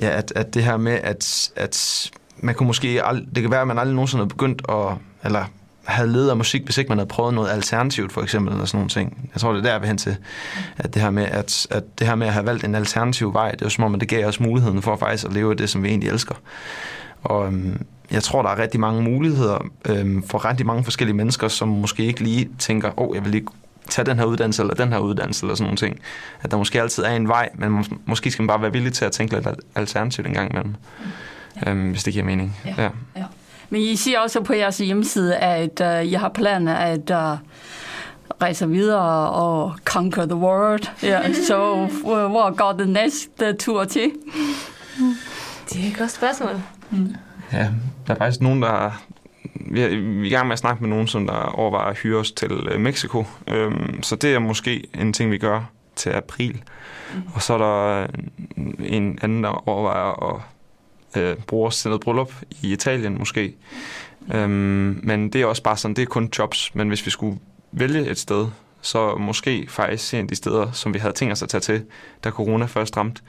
ja, 0.00 0.08
at, 0.08 0.32
at 0.36 0.54
det 0.54 0.64
her 0.64 0.76
med, 0.76 0.92
at, 0.92 1.52
at 1.56 2.10
man 2.36 2.54
kunne 2.54 2.66
måske, 2.66 3.02
ald- 3.04 3.34
det 3.34 3.42
kan 3.42 3.50
være, 3.50 3.60
at 3.60 3.66
man 3.66 3.78
aldrig 3.78 3.94
nogensinde 3.94 4.24
har 4.24 4.28
begyndt 4.28 4.62
at, 4.68 4.96
eller 5.24 5.44
havde 5.88 6.12
ledet 6.12 6.30
af 6.30 6.36
musik, 6.36 6.64
hvis 6.64 6.78
ikke 6.78 6.88
man 6.88 6.98
havde 6.98 7.08
prøvet 7.08 7.34
noget 7.34 7.50
alternativt, 7.50 8.12
for 8.12 8.22
eksempel, 8.22 8.52
eller 8.52 8.64
sådan 8.64 8.78
nogle 8.78 8.90
ting. 8.90 9.30
Jeg 9.34 9.40
tror, 9.40 9.52
det 9.52 9.58
er 9.58 9.62
der, 9.62 9.70
jeg 9.70 9.80
vil 9.80 9.88
hen 9.88 9.98
til. 9.98 10.16
At 10.76 10.94
det 10.94 11.02
her 11.02 11.10
med 11.10 11.24
at, 11.24 11.66
at, 11.70 11.98
det 11.98 12.06
her 12.06 12.14
med 12.14 12.26
at 12.26 12.32
have 12.32 12.46
valgt 12.46 12.64
en 12.64 12.74
alternativ 12.74 13.34
vej, 13.34 13.50
det 13.50 13.62
er 13.62 13.66
jo 13.66 13.70
som 13.70 13.84
om, 13.84 13.94
at 13.94 14.00
det 14.00 14.08
gav 14.08 14.26
os 14.26 14.40
muligheden 14.40 14.82
for 14.82 14.96
faktisk 14.96 15.24
at 15.24 15.32
leve 15.32 15.50
af 15.50 15.56
det, 15.56 15.70
som 15.70 15.82
vi 15.82 15.88
egentlig 15.88 16.10
elsker. 16.10 16.34
Og 17.24 17.46
øhm, 17.46 17.82
jeg 18.10 18.22
tror, 18.22 18.42
der 18.42 18.50
er 18.50 18.58
rigtig 18.58 18.80
mange 18.80 19.02
muligheder 19.02 19.64
øhm, 19.88 20.22
for 20.22 20.44
rigtig 20.44 20.66
mange 20.66 20.84
forskellige 20.84 21.16
mennesker, 21.16 21.48
som 21.48 21.68
måske 21.68 22.04
ikke 22.04 22.20
lige 22.20 22.48
tænker, 22.58 22.88
åh, 23.00 23.08
oh, 23.08 23.16
jeg 23.16 23.24
vil 23.24 23.30
lige 23.32 23.46
tage 23.90 24.06
den 24.06 24.18
her 24.18 24.24
uddannelse, 24.24 24.62
eller 24.62 24.74
den 24.74 24.92
her 24.92 24.98
uddannelse, 24.98 25.46
eller 25.46 25.54
sådan 25.54 25.64
nogle 25.64 25.76
ting. 25.76 26.00
At 26.42 26.50
der 26.50 26.56
måske 26.56 26.82
altid 26.82 27.02
er 27.04 27.10
en 27.10 27.28
vej, 27.28 27.48
men 27.54 27.80
mås- 27.80 27.96
måske 28.06 28.30
skal 28.30 28.42
man 28.42 28.46
bare 28.46 28.62
være 28.62 28.72
villig 28.72 28.92
til 28.92 29.04
at 29.04 29.12
tænke 29.12 29.34
lidt 29.34 29.46
al- 29.46 29.56
alternativt 29.74 30.26
en 30.26 30.34
gang 30.34 30.50
imellem. 30.50 30.74
Øhm, 31.66 31.90
hvis 31.90 32.04
det 32.04 32.12
giver 32.12 32.24
mening. 32.24 32.56
Ja. 32.64 32.74
ja. 32.78 32.88
Ja. 33.16 33.24
Men 33.70 33.80
I 33.80 33.96
siger 33.96 34.18
også 34.18 34.40
på 34.40 34.52
jeres 34.52 34.78
hjemmeside, 34.78 35.36
at 35.36 35.80
uh, 35.80 36.10
I 36.10 36.12
har 36.12 36.28
planer 36.28 36.74
at 36.74 37.10
uh, 37.10 37.38
rejse 38.42 38.68
videre 38.68 39.30
og 39.30 39.76
conquer 39.84 40.26
the 40.26 40.36
world. 40.36 40.90
Ja, 41.02 41.32
så 41.48 41.72
uh, 41.72 41.90
hvor 42.04 42.56
går 42.56 42.72
den 42.72 42.88
næste 42.88 43.52
tur 43.52 43.84
til? 43.84 44.12
Det 45.72 45.84
er 45.84 45.90
et 45.90 45.98
godt 45.98 46.10
spørgsmål. 46.10 46.60
Ja, 47.52 47.68
der 48.06 48.14
er 48.14 48.18
faktisk 48.18 48.40
nogen, 48.40 48.62
der... 48.62 49.02
Vi 49.70 49.80
er, 49.80 49.88
vi 49.88 50.20
er 50.20 50.24
i 50.24 50.28
gang 50.28 50.46
med 50.46 50.52
at 50.52 50.58
snakke 50.58 50.82
med 50.82 50.90
nogen, 50.90 51.06
som 51.06 51.26
der 51.26 51.34
overvejer 51.34 51.90
at 51.90 51.96
hyre 51.96 52.18
os 52.18 52.32
til 52.32 52.52
øh, 52.52 52.80
Mexico. 52.80 53.24
Øhm, 53.46 54.02
så 54.02 54.16
det 54.16 54.34
er 54.34 54.38
måske 54.38 54.84
en 54.94 55.12
ting, 55.12 55.30
vi 55.30 55.38
gør 55.38 55.70
til 55.96 56.10
april. 56.10 56.62
Mm. 57.14 57.22
Og 57.34 57.42
så 57.42 57.54
er 57.54 57.58
der 57.58 58.02
øh, 58.02 58.92
en 58.92 59.18
anden, 59.22 59.44
der 59.44 59.68
overvejer 59.68 60.34
at 60.34 60.40
øh, 61.16 61.36
bruges 61.36 61.82
til 61.82 61.88
noget 61.88 62.00
bryllup 62.00 62.32
i 62.62 62.72
Italien 62.72 63.18
måske. 63.18 63.54
Øhm, 64.34 65.00
men 65.02 65.32
det 65.32 65.42
er 65.42 65.46
også 65.46 65.62
bare 65.62 65.76
sådan, 65.76 65.94
det 65.94 66.02
er 66.02 66.06
kun 66.06 66.30
jobs. 66.38 66.74
Men 66.74 66.88
hvis 66.88 67.06
vi 67.06 67.10
skulle 67.10 67.38
vælge 67.72 68.10
et 68.10 68.18
sted, 68.18 68.46
så 68.80 69.16
måske 69.16 69.66
faktisk 69.68 70.14
en 70.14 70.20
af 70.20 70.28
de 70.28 70.34
steder, 70.34 70.72
som 70.72 70.94
vi 70.94 70.98
havde 70.98 71.12
tænkt 71.12 71.32
os 71.32 71.42
at 71.42 71.48
tage 71.48 71.60
til, 71.60 71.84
da 72.24 72.30
corona 72.30 72.66
først 72.66 72.96
ramte. 72.96 73.22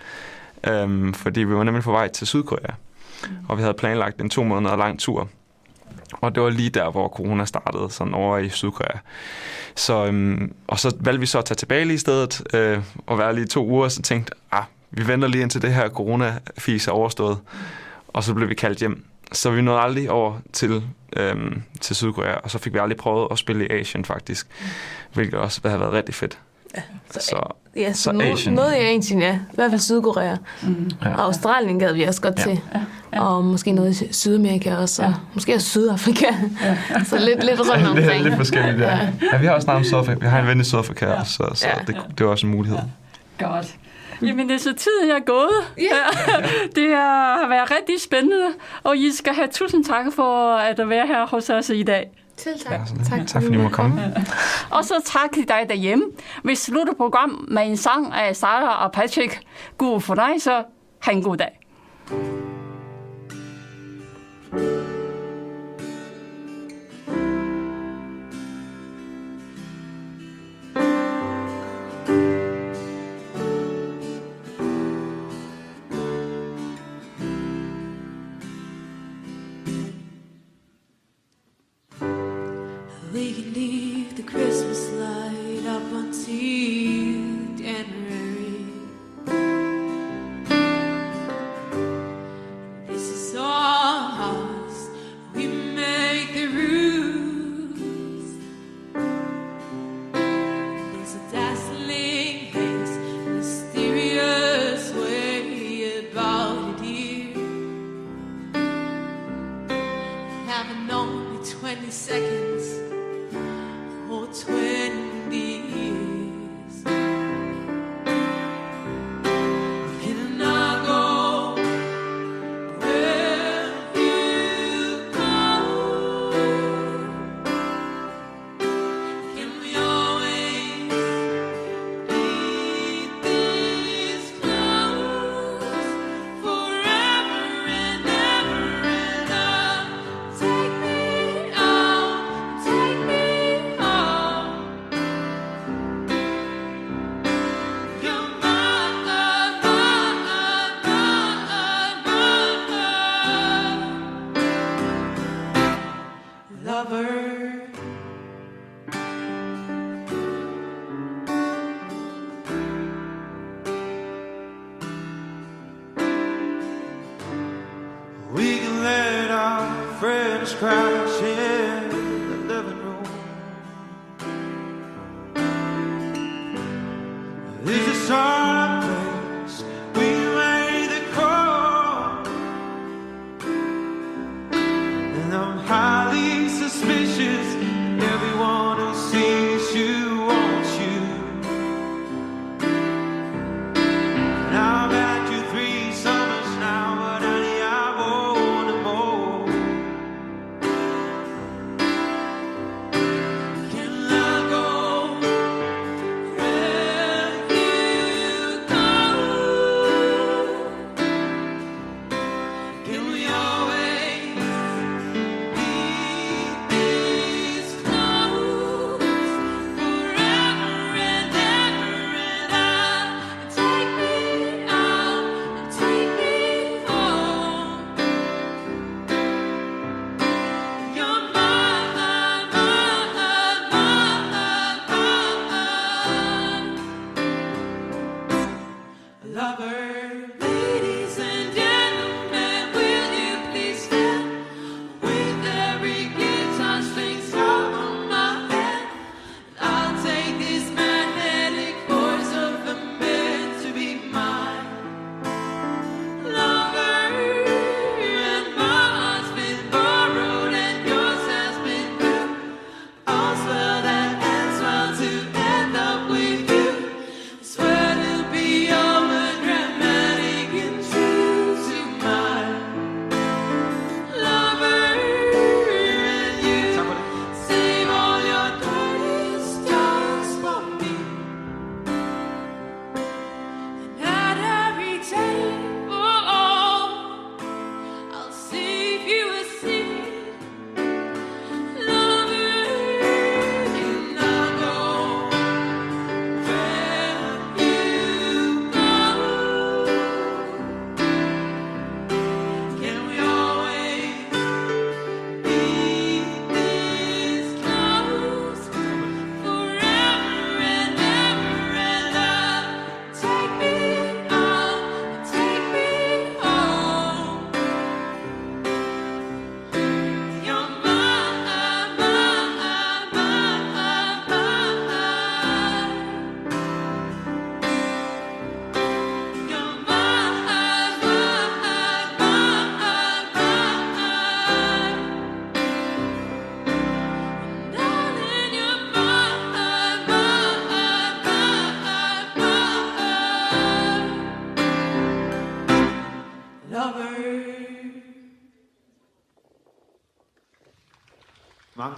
Øhm, 0.68 1.14
fordi 1.14 1.40
vi 1.40 1.54
var 1.56 1.64
nemlig 1.64 1.84
på 1.84 1.92
vej 1.92 2.08
til 2.08 2.28
Sydkorea. 2.28 2.74
Og 3.48 3.58
vi 3.58 3.62
havde 3.62 3.74
planlagt 3.74 4.22
en 4.22 4.30
to 4.30 4.44
måneder 4.44 4.76
lang 4.76 5.00
tur. 5.00 5.30
Og 6.12 6.36
det 6.36 6.44
var 6.44 6.50
lige 6.50 6.70
der, 6.70 6.92
hvor 6.92 7.08
corona 7.08 7.46
startede, 7.46 7.92
sådan 7.92 8.14
over 8.14 8.38
i 8.38 8.50
Sydkorea. 8.50 8.98
Så, 9.76 10.06
øhm, 10.06 10.54
og 10.68 10.80
så 10.80 10.96
valgte 11.00 11.20
vi 11.20 11.26
så 11.26 11.38
at 11.38 11.46
tage 11.46 11.56
tilbage 11.56 11.86
lige 11.86 11.96
i 11.96 11.98
stedet, 11.98 12.44
øh, 12.54 12.84
og 13.08 13.18
være 13.18 13.36
lige 13.36 13.46
to 13.48 13.66
uger, 13.66 13.84
og 13.84 13.92
så 13.92 14.02
tænkte, 14.02 14.34
ah, 14.52 14.64
vi 14.92 15.08
venter 15.08 15.28
lige 15.28 15.42
indtil 15.42 15.62
det 15.62 15.74
her 15.74 15.90
corona-fis 15.90 16.88
er 16.88 16.92
overstået. 16.92 17.38
Og 18.08 18.24
så 18.24 18.34
blev 18.34 18.50
vi 18.50 18.54
kaldt 18.56 18.80
hjem. 18.80 19.06
Så 19.32 19.52
vi 19.52 19.62
nåede 19.62 19.80
aldrig 19.80 20.12
over 20.12 20.38
til, 20.54 20.84
øhm, 21.18 21.62
til 21.82 21.96
Sydkorea, 21.96 22.34
og 22.36 22.52
så 22.52 22.58
fik 22.58 22.74
vi 22.74 22.80
aldrig 22.80 22.98
prøvet 22.98 23.28
at 23.32 23.38
spille 23.38 23.68
i 23.68 23.72
Asien 23.72 24.06
faktisk, 24.06 24.48
hvilket 25.14 25.40
også 25.40 25.62
havde 25.66 25.80
været 25.80 25.94
rigtig 25.94 26.16
fedt. 26.16 26.38
Så, 27.12 27.20
Så 27.20 27.54
ja, 27.76 27.94
så, 27.94 28.02
så 28.04 28.12
no, 28.12 28.24
Asien. 28.24 28.54
noget 28.56 28.74
i 28.76 28.78
Asien, 28.80 29.22
ja. 29.22 29.34
I 29.36 29.56
hvert 29.56 29.72
fald 29.72 29.82
Sydkorea. 29.82 30.36
Mm. 30.64 30.92
Ja. 31.06 31.10
Og 31.16 31.24
Australien 31.24 31.80
gad 31.80 31.94
vi 31.94 32.04
også 32.04 32.22
godt 32.22 32.38
Ja. 32.40 32.44
til. 32.44 32.60
ja. 33.14 33.22
Og 33.26 33.44
måske 33.46 33.72
noget 33.72 34.02
i 34.02 34.14
Sydamerika 34.14 34.76
også. 34.76 35.04
Og 35.04 35.14
måske 35.34 35.56
også 35.56 35.70
Sydafrika. 35.70 36.26
så 37.10 37.18
lidt, 37.18 37.44
lidt 37.44 37.60
rundt 37.60 37.74
det 37.74 37.84
er 37.86 37.90
omkring. 37.90 38.24
lidt 38.24 38.36
forskelligt, 38.36 38.80
ja. 38.80 38.98
Ja. 38.98 39.10
ja. 39.34 39.38
vi 39.40 39.46
har 39.46 39.54
også 39.54 39.66
snakket 39.66 39.80
om 39.80 39.84
Sydafrika. 39.86 40.20
Vi 40.20 40.26
har 40.30 40.40
en 40.40 40.48
ven 40.48 40.60
i 40.62 40.64
Sydafrika, 40.64 41.06
ja. 41.10 41.24
så, 41.24 41.50
så 41.54 41.68
Ja. 41.68 41.74
det, 41.88 41.98
det 42.18 42.22
er 42.24 42.30
også 42.30 42.46
en 42.46 42.52
mulighed. 42.52 42.80
Godt. 43.40 43.76
Jamen, 44.22 44.50
det 44.50 44.56
er 44.56 44.60
så 44.60 44.74
tiden 44.74 45.12
er 45.12 45.20
gået. 45.20 45.74
Ja. 45.78 46.04
det 46.82 46.96
har 46.96 47.48
været 47.48 47.72
rigtig 47.72 48.02
spændende, 48.02 48.48
og 48.84 48.98
I 48.98 49.12
skal 49.12 49.34
have 49.34 49.48
tusind 49.48 49.84
tak 49.86 50.06
for 50.14 50.56
at 50.56 50.90
være 50.90 51.08
her 51.08 51.28
hos 51.28 51.50
os 51.50 51.70
i 51.70 51.84
dag. 51.84 52.12
Selv 52.38 52.60
tak. 52.60 52.72
Ja, 52.72 52.86
så 52.86 53.16
lidt. 53.16 53.30
tak 53.30 53.44
fordi 53.44 53.56
I 53.56 53.58
måtte 53.58 53.76
komme. 53.76 54.16
Og 54.78 54.86
så 54.86 54.94
tak 55.06 55.32
til 55.34 55.48
dig 55.48 55.66
derhjemme. 55.70 56.06
Vi 56.44 56.56
slutter 56.56 56.94
program 56.94 57.46
med 57.48 57.64
en 57.64 57.78
sang 57.78 58.14
af 58.14 58.36
Sara 58.36 58.86
og 58.86 58.92
Patrick. 58.92 59.40
God 59.78 60.02
for 60.02 60.16
dig, 60.16 60.34
så 60.40 60.64
ha' 61.00 61.12
en 61.12 61.24
god 61.24 61.38
dag. 61.38 61.60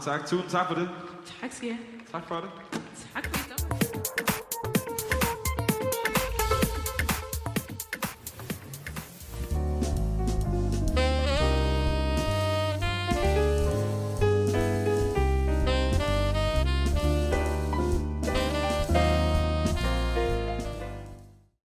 tak. 0.02 0.26
Tusind 0.28 0.50
tak 0.50 0.68
for 0.68 0.76
det. 0.76 0.90
Tak 1.42 1.54
skal 1.54 1.68
jeg. 1.68 1.78
Tak 2.12 2.28
for 2.28 2.36
det. 2.36 2.81